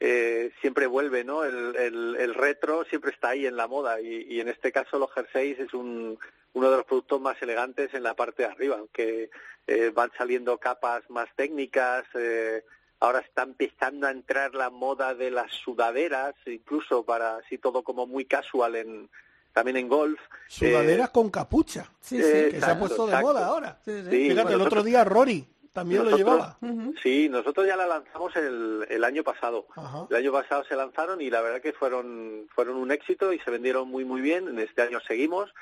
[0.00, 1.44] eh, siempre vuelve, ¿no?
[1.44, 4.98] El, el, el, retro siempre está ahí en la moda y, y en este caso
[4.98, 6.18] los jerseys es un,
[6.54, 9.30] uno de los productos más elegantes en la parte de arriba, aunque
[9.66, 12.04] eh, van saliendo capas más técnicas.
[12.14, 12.64] Eh,
[13.04, 18.06] Ahora está empezando a entrar la moda de las sudaderas, incluso para así todo como
[18.06, 19.10] muy casual en
[19.52, 20.18] también en golf.
[20.48, 23.78] Sudaderas eh, con capucha, sí, sí, que se ha puesto de moda ahora.
[23.84, 26.56] Fíjate, el otro día Rory también lo llevaba.
[27.02, 29.66] Sí, nosotros ya la lanzamos el, el año pasado.
[30.08, 33.50] El año pasado se lanzaron y la verdad que fueron fueron un éxito y se
[33.50, 34.48] vendieron muy muy bien.
[34.48, 35.52] En este año seguimos.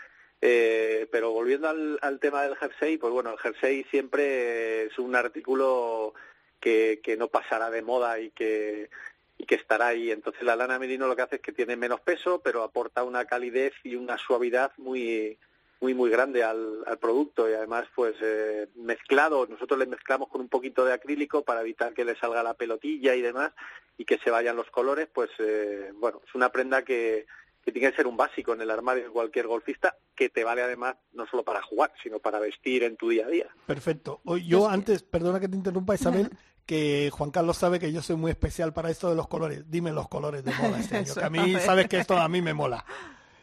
[0.44, 5.14] Eh, pero volviendo al, al tema del jersey, pues bueno, el jersey siempre es un
[5.14, 6.14] artículo
[6.62, 8.88] que, que no pasará de moda y que,
[9.36, 10.10] y que estará ahí.
[10.10, 13.26] Entonces la lana merino lo que hace es que tiene menos peso, pero aporta una
[13.26, 15.36] calidez y una suavidad muy
[15.80, 20.40] muy muy grande al, al producto y además pues eh, mezclado nosotros le mezclamos con
[20.40, 23.50] un poquito de acrílico para evitar que le salga la pelotilla y demás
[23.98, 27.26] y que se vayan los colores pues eh, bueno es una prenda que
[27.64, 30.62] que tiene que ser un básico en el armario de cualquier golfista, que te vale
[30.62, 33.46] además no solo para jugar, sino para vestir en tu día a día.
[33.66, 34.20] Perfecto.
[34.44, 36.30] Yo antes, perdona que te interrumpa Isabel,
[36.66, 39.70] que Juan Carlos sabe que yo soy muy especial para esto de los colores.
[39.70, 42.40] Dime los colores de moda este año, que a mí sabes que esto a mí
[42.42, 42.84] me mola.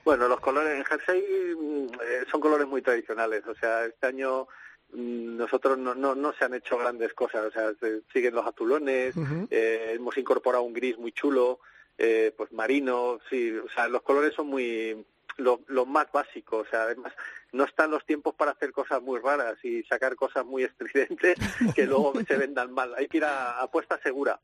[0.05, 1.22] Bueno, los colores en jersey
[1.55, 4.47] mm, eh, son colores muy tradicionales, o sea, este año
[4.93, 7.72] mm, nosotros no, no, no se han hecho grandes cosas, o sea,
[8.11, 9.13] siguen los azulones,
[9.51, 11.59] eh, hemos incorporado un gris muy chulo,
[11.97, 15.05] eh, pues marino, sí, o sea, los colores son muy
[15.39, 17.13] lo más básicos, o sea, además
[17.51, 21.37] no están los tiempos para hacer cosas muy raras y sacar cosas muy estridentes
[21.75, 24.39] que luego se vendan mal, hay que ir a apuesta segura.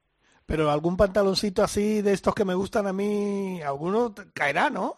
[0.46, 4.96] Pero algún pantaloncito así de estos que me gustan a mí, alguno caerá, ¿no?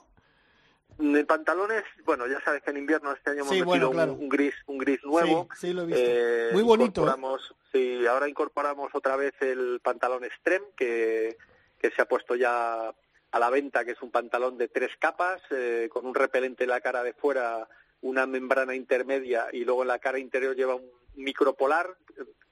[1.00, 4.80] En pantalones, bueno, ya sabes que en invierno este año hemos metido un, gris un
[4.80, 5.48] gris nuevo.
[5.56, 6.02] Sí, lo he visto.
[6.04, 7.08] Eh, Muy bonito.
[7.08, 7.14] ¿eh?
[7.72, 11.38] Sí, ahora incorporamos otra vez el pantalón extreme que
[11.80, 12.94] que se ha puesto ya
[13.38, 16.72] a la venta, que es un pantalón de tres capas, eh, con un repelente en
[16.72, 17.68] la cara de fuera,
[18.02, 21.96] una membrana intermedia y luego en la cara interior lleva un micropolar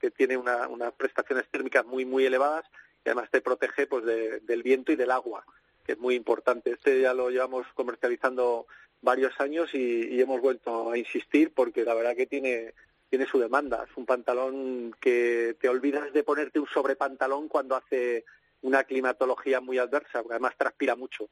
[0.00, 2.64] que tiene una, unas prestaciones térmicas muy muy elevadas
[3.04, 5.44] y además te protege pues del viento y del agua,
[5.84, 6.72] que es muy importante.
[6.72, 8.66] Este ya lo llevamos comercializando
[9.02, 12.74] varios años y, y hemos vuelto a insistir porque la verdad que tiene
[13.08, 13.86] tiene su demanda.
[13.88, 18.24] Es un pantalón que te olvidas de ponerte un sobrepantalón cuando hace
[18.62, 21.28] una climatología muy adversa, porque además transpira mucho.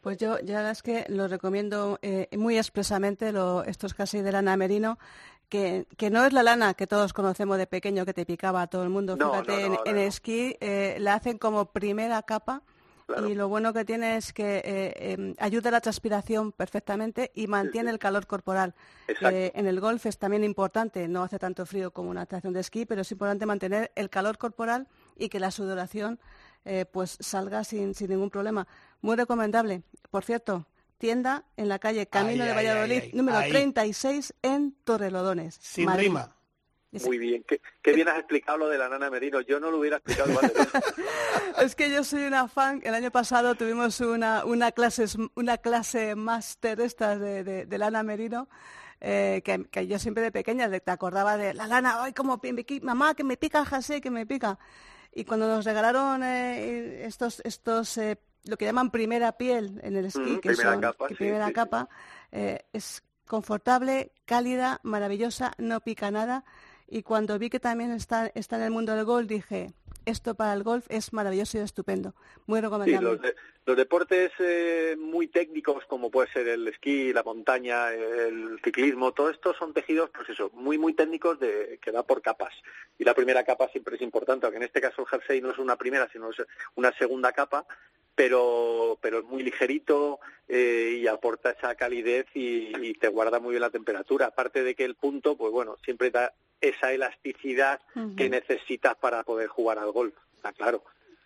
[0.00, 4.32] Pues yo ya es que lo recomiendo eh, muy expresamente, lo, esto es casi de
[4.32, 4.98] lana merino,
[5.48, 8.66] que, que, no es la lana que todos conocemos de pequeño que te picaba a
[8.68, 9.16] todo el mundo.
[9.16, 12.62] Fíjate, en, esquí eh, la hacen como primera capa.
[13.28, 17.48] Y lo bueno que tiene es que eh, em, ayuda a la transpiración perfectamente y
[17.48, 18.72] mantiene el calor corporal.
[19.08, 22.86] en el golf es también importante, no hace tanto frío como una estación de esquí,
[22.86, 24.86] pero es importante mantener el calor corporal
[25.16, 26.20] y que la sudoración
[26.64, 28.66] eh, pues salga sin, sin ningún problema.
[29.00, 29.82] Muy recomendable.
[30.10, 30.66] Por cierto,
[30.98, 33.16] tienda en la calle Camino Ay, de Valladolid, ay, ay.
[33.16, 33.50] número Ahí.
[33.50, 35.56] 36 en Torrelodones.
[35.60, 36.04] Sin Madrid.
[36.08, 36.36] rima.
[37.04, 39.40] Muy bien, qué, qué bien has explicado lo de la nana Merino.
[39.42, 40.52] Yo no lo hubiera explicado igual.
[41.62, 42.80] Es que yo soy una fan.
[42.82, 45.04] El año pasado tuvimos una, una clase
[45.36, 48.48] una clase máster esta de, de, de Lana Merino.
[49.00, 52.40] eh, que, que yo siempre de pequeña te acordaba de la lana, ay, como
[52.82, 54.58] mamá, que me pica el jasé, que me pica.
[55.12, 60.06] Y cuando nos regalaron eh, estos, estos eh, lo que llaman primera piel en el
[60.06, 61.88] esquí, Mm, que primera son capa, que sí, primera sí, capa,
[62.32, 66.44] eh, es confortable, cálida, maravillosa, no pica nada.
[66.90, 69.68] Y cuando vi que también está, está en el mundo del golf, dije,
[70.06, 72.14] esto para el golf es maravilloso y estupendo.
[72.46, 73.08] Muy Sí, recomendable.
[73.12, 73.34] los, de-
[73.66, 79.30] los deportes eh, muy técnicos como puede ser el esquí, la montaña, el ciclismo, todo
[79.30, 82.52] esto son tejidos, pues eso, muy muy técnicos de, que va por capas.
[82.98, 85.58] Y la primera capa siempre es importante, aunque en este caso el jersey no es
[85.58, 86.36] una primera, sino es
[86.74, 87.64] una segunda capa,
[88.16, 90.18] pero pero es muy ligerito
[90.48, 94.26] eh, y aporta esa calidez y, y te guarda muy bien la temperatura.
[94.26, 98.16] Aparte de que el punto, pues bueno, siempre da esa elasticidad Ujú.
[98.16, 100.14] que necesitas para poder jugar al golf.
[100.36, 100.82] Está claro.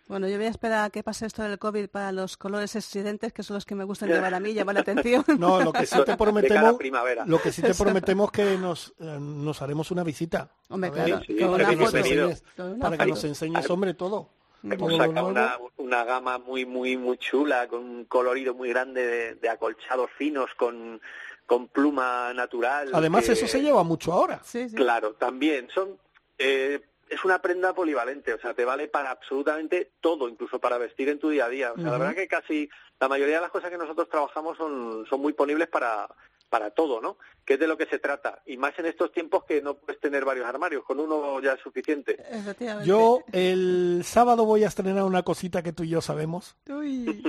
[0.07, 3.33] Bueno, yo voy a esperar a que pase esto del COVID para los colores estridentes,
[3.33, 5.23] que son los que me gustan llevar a mí, llamar la atención.
[5.39, 6.77] No, lo que sí te prometemos,
[7.25, 10.51] lo que sí te prometemos que nos, eh, nos haremos una visita.
[10.69, 11.97] Hombre, ver, claro, sí, con para una que nos foto.
[11.97, 12.43] enseñes,
[12.79, 14.29] para que nos enseñes, hombre, todo.
[14.61, 19.35] Hemos sacado una, una gama muy, muy, muy chula, con un colorido muy grande de,
[19.35, 21.01] de acolchados finos, con,
[21.45, 22.89] con pluma natural.
[22.93, 24.39] Además, que- eso se lleva mucho ahora.
[24.43, 24.75] Sí, sí.
[24.75, 25.97] Claro, también son...
[26.37, 31.07] eh, es una prenda polivalente, o sea, te vale para absolutamente todo, incluso para vestir
[31.09, 31.71] en tu día a día.
[31.71, 32.67] O sea, la verdad que casi
[32.99, 36.07] la mayoría de las cosas que nosotros trabajamos son, son muy ponibles para,
[36.55, 37.17] para todo, ¿no?
[37.43, 38.41] Que es de lo que se trata.
[38.45, 41.59] Y más en estos tiempos que no puedes tener varios armarios, con uno ya es
[41.59, 42.15] suficiente.
[42.31, 42.87] Efectivamente.
[42.87, 47.21] Yo el sábado voy a estrenar una cosita que tú y yo sabemos Uy.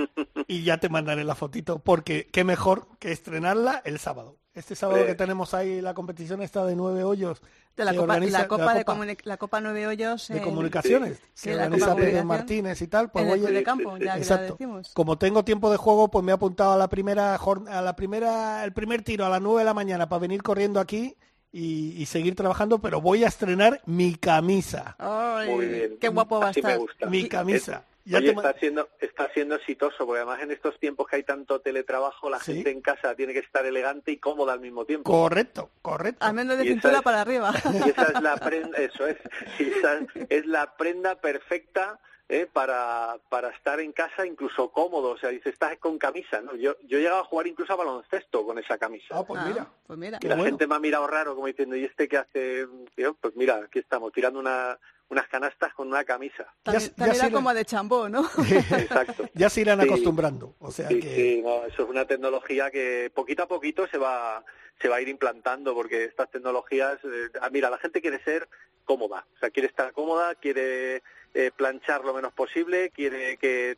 [0.47, 4.37] y ya te mandaré la fotito porque qué mejor que estrenarla el sábado.
[4.57, 7.41] Este sábado que tenemos ahí la competición esta de nueve hoyos
[7.75, 10.27] De la Copa, organiza- la Copa de, Copa comuni- la Copa Nueve Hoyos.
[10.29, 12.25] de en- comunicaciones Sí, que la organiza Pedro.
[12.25, 14.53] Martínez y tal, pues en el voy a- de campo, ya que la Exacto.
[14.53, 14.91] decimos.
[14.95, 17.95] Como tengo tiempo de juego, pues me he apuntado a la primera jorn- a la
[17.95, 21.15] primera el primer tiro a las 9 de la mañana para venir corriendo aquí
[21.51, 24.95] y, y seguir trabajando, pero voy a estrenar mi camisa.
[24.97, 25.97] Ay, Muy bien.
[26.01, 26.79] Qué guapo va a estar.
[27.09, 27.83] Mi camisa.
[28.07, 31.23] Ya Oye, te está siendo, está siendo exitoso, porque además en estos tiempos que hay
[31.23, 32.53] tanto teletrabajo, la Sí.
[32.55, 35.11] gente en casa tiene que estar elegante y cómoda al mismo tiempo.
[35.11, 36.23] Correcto, correcto.
[36.25, 37.51] Al menos de Y esa cintura es- para arriba.
[37.85, 39.17] Y esa es la prenda, eso es,
[39.59, 39.99] esa
[40.29, 41.99] es la prenda perfecta
[42.29, 42.47] ¿eh?
[42.51, 45.09] para, para estar en casa incluso cómodo.
[45.11, 46.55] O sea, dice, estás con camisa, ¿no?
[46.55, 49.15] Yo, yo he llegado a jugar incluso a baloncesto con esa camisa.
[49.17, 49.67] Ah, pues Ah, mira.
[49.85, 50.19] Pues mira.
[50.21, 50.43] La bueno.
[50.45, 52.67] gente me ha mirado raro como diciendo, ¿y este qué hace?
[52.95, 54.77] Tío, pues mira, aquí estamos, tirando una,
[55.09, 56.45] unas canastas con una camisa.
[56.63, 58.29] También, Ya- ya era como de chambó, ¿no?
[58.71, 59.29] Exacto.
[59.33, 59.87] Ya se irán Sí.
[59.87, 60.55] acostumbrando.
[60.59, 63.97] O sea Sí, que sí, no, eso es una tecnología que poquito a poquito se
[63.97, 64.43] va
[64.81, 68.47] se va a ir implantando porque estas tecnologías, eh, ah, mira, la gente quiere ser
[68.85, 71.01] cómoda, o sea, quiere estar cómoda, quiere
[71.33, 73.77] eh, planchar lo menos posible, quiere que,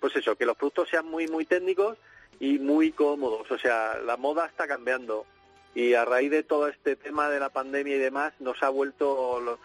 [0.00, 1.98] pues eso, que los productos sean muy muy técnicos
[2.40, 5.24] y muy cómodos, o sea, la moda está cambiando
[5.72, 9.38] y a raíz de todo este tema de la pandemia y demás nos ha vuelto
[9.40, 9.58] lo-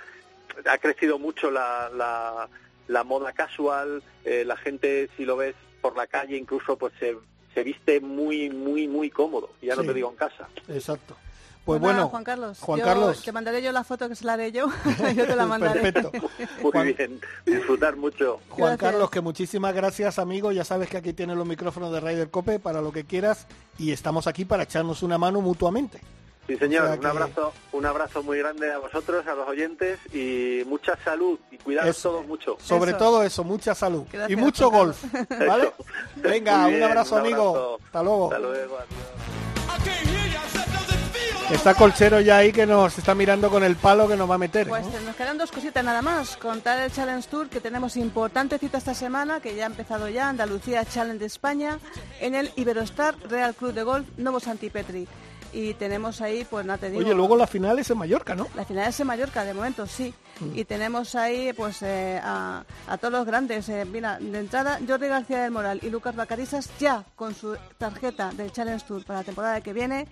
[0.70, 2.48] ha crecido mucho la, la,
[2.88, 7.16] la moda casual, eh, la gente si lo ves por la calle incluso pues se,
[7.54, 10.48] se viste muy muy muy cómodo, ya no te digo en casa.
[10.68, 11.16] exacto.
[11.66, 12.60] Pues bueno, Juan Carlos.
[12.60, 13.24] Juan yo Carlos.
[13.24, 14.68] Te mandaré yo la foto que se la haré yo.
[15.16, 15.92] yo te la mandaré.
[15.92, 16.12] Perfecto.
[16.62, 18.40] Muy Juan- bien, disfrutar mucho.
[18.50, 18.92] Juan Gracias.
[18.92, 20.52] Carlos, que muchísimas gracias, amigo.
[20.52, 23.48] Ya sabes que aquí tienes los micrófonos de Ryder Cope para lo que quieras
[23.80, 26.02] y estamos aquí para echarnos una mano mutuamente.
[26.48, 30.00] Sí, señor, O sea un abrazo, un abrazo muy grande a vosotros, a los oyentes
[30.14, 32.10] y mucha salud y cuidaros Eso.
[32.12, 32.58] todos mucho.
[32.62, 33.00] Sobre Eso.
[33.00, 35.04] todo eso, mucha salud Gracias, y mucho golf,
[35.48, 35.74] ¿vale?
[36.18, 37.50] Venga, un abrazo, un amigo.
[37.50, 37.80] abrazo.
[37.86, 38.26] Hasta luego.
[38.26, 40.26] Hasta luego, adiós.
[41.52, 44.38] Está Colchero ya ahí que nos está mirando con el palo que nos va a
[44.40, 44.68] meter.
[44.68, 45.00] Pues ¿no?
[45.02, 46.38] nos quedan dos cositas nada más.
[46.38, 50.30] Contar el Challenge Tour, que tenemos importante cita esta semana, que ya ha empezado ya,
[50.30, 51.78] Andalucía Challenge de España,
[52.20, 55.08] en el Iberostar Real Club de Golf Nuevo Santipetri.
[55.58, 57.02] Y tenemos ahí, pues nada, te digo...
[57.02, 58.46] Oye, luego la final es en Mallorca, ¿no?
[58.56, 60.14] La final es en Mallorca, de momento sí.
[60.42, 60.58] Mm.
[60.60, 63.70] Y tenemos ahí pues eh, a, a todos los grandes.
[63.70, 68.32] Eh, mira, de entrada, Jordi García del Moral y Lucas Bacarisas ya con su tarjeta
[68.34, 70.08] del Challenge Tour para la temporada que viene.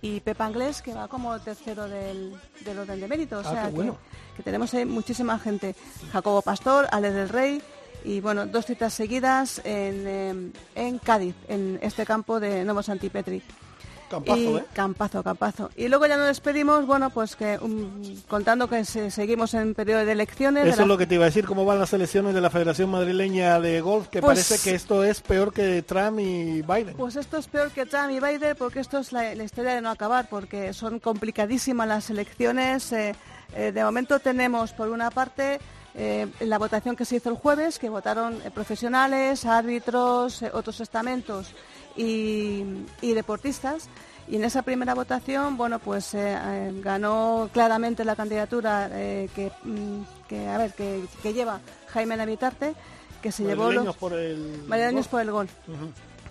[0.00, 3.38] Y Pepa Anglés, que va como tercero del, del orden de mérito.
[3.38, 3.96] O Ah, sea, que- bueno.
[4.36, 5.74] que, tenemos ahí muchísima gente.
[6.12, 7.60] Jacobo Pastor, Ale del Rey.
[8.04, 13.42] Y bueno, dos citas seguidas en, eh, en Cádiz, en este campo de Nuevo Santipetri.
[14.08, 14.64] Campazo, y, ¿eh?
[14.72, 15.70] Campazo, campazo.
[15.76, 17.90] Y luego ya nos despedimos, bueno, pues que um,
[18.28, 20.64] contando que se- seguimos en periodo de elecciones.
[20.64, 22.40] de Eso la- es lo que te iba a decir, cómo van las elecciones de
[22.40, 26.62] la Federación Madrileña de Golf, que Pues- parece que esto es peor que Trump y
[26.62, 26.94] Biden.
[26.96, 29.80] Pues esto es peor que Trump y Biden porque esto es la, la historia de
[29.80, 32.92] no acabar, porque son complicadísimas las elecciones.
[32.92, 33.14] eh,
[33.56, 35.60] eh, de momento tenemos, por una parte,
[35.94, 40.80] eh, la votación que se hizo el jueves, que votaron eh, profesionales, árbitros, eh, otros
[40.80, 41.52] estamentos
[41.96, 42.64] y,
[43.00, 43.88] y deportistas.
[44.26, 49.52] Y en esa primera votación, bueno, pues eh, eh, ganó claramente la candidatura eh, que,
[49.64, 52.74] mm, que, a ver, que, que lleva Jaime Navitarte,
[53.20, 55.46] que se llevó los por el por el Ujú.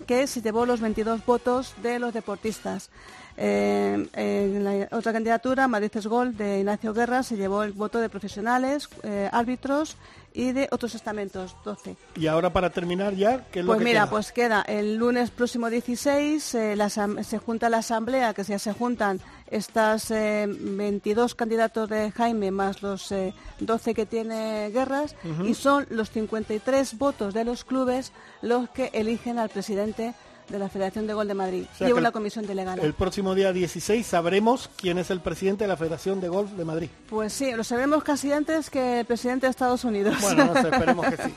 [0.06, 2.90] que se llevó los 22 votos de los deportistas.
[3.36, 7.98] Eh, en la otra candidatura, Madrid es Gol, de Ignacio Guerra, se llevó el voto
[8.00, 9.96] de profesionales, eh, árbitros
[10.32, 11.96] y de otros estamentos, 12.
[12.16, 14.10] Y ahora para terminar ya, ¿qué es lo Pues que mira, queda?
[14.10, 18.72] pues queda el lunes próximo 16, eh, la se junta la asamblea, que ya se
[18.72, 19.20] juntan
[19.50, 25.44] estas eh, 22 candidatos de Jaime más los eh, 12 que tiene Guerras Ujú.
[25.44, 28.12] y son los 53 votos de los clubes
[28.42, 30.14] los que eligen al presidente
[30.48, 31.64] de la Federación de Gol de Madrid.
[31.74, 32.82] O sea una el- comisión delegada.
[32.82, 36.64] El próximo día 16 sabremos quién es el presidente de la Federación de Golf de
[36.64, 36.88] Madrid.
[37.08, 40.16] Pues sí, lo sabremos casi antes que el presidente de Estados Unidos.
[40.20, 41.34] Bueno, no sé, esperemos que sí.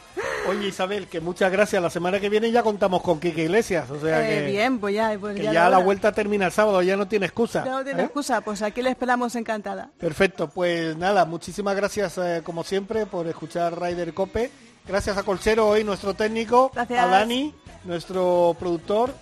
[0.50, 1.82] Oye Isabel, que muchas gracias.
[1.82, 4.96] La semana que viene ya contamos con Quique Iglesias, o sea Eh, que, bien, pues
[4.96, 7.66] ya, pues que ya la vuelta termina el sábado, ya no tiene excusa.
[7.66, 8.06] Ya no tiene ¿eh?
[8.06, 9.90] excusa, pues aquí le esperamos encantada.
[9.98, 14.50] Perfecto, pues nada, muchísimas gracias eh, como siempre por escuchar Ryder Cope.
[14.88, 17.04] Gracias a Colchero hoy, nuestro técnico, Gracias.
[17.04, 17.54] a Dani,
[17.88, 19.14] nuestro productor,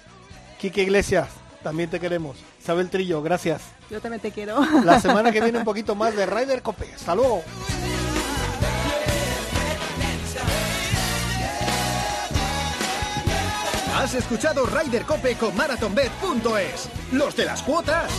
[0.59, 1.30] Quique Iglesias,
[1.63, 2.38] también te queremos.
[2.61, 3.61] Isabel Trillo, gracias.
[3.89, 4.59] Yo también te quiero.
[4.84, 6.91] La semana que viene un poquito más de Ryder Cope.
[6.93, 7.43] Hasta luego.
[13.95, 16.89] Has escuchado Ryder Cope con MarathonBet.es.
[17.13, 18.11] Los de las cuotas.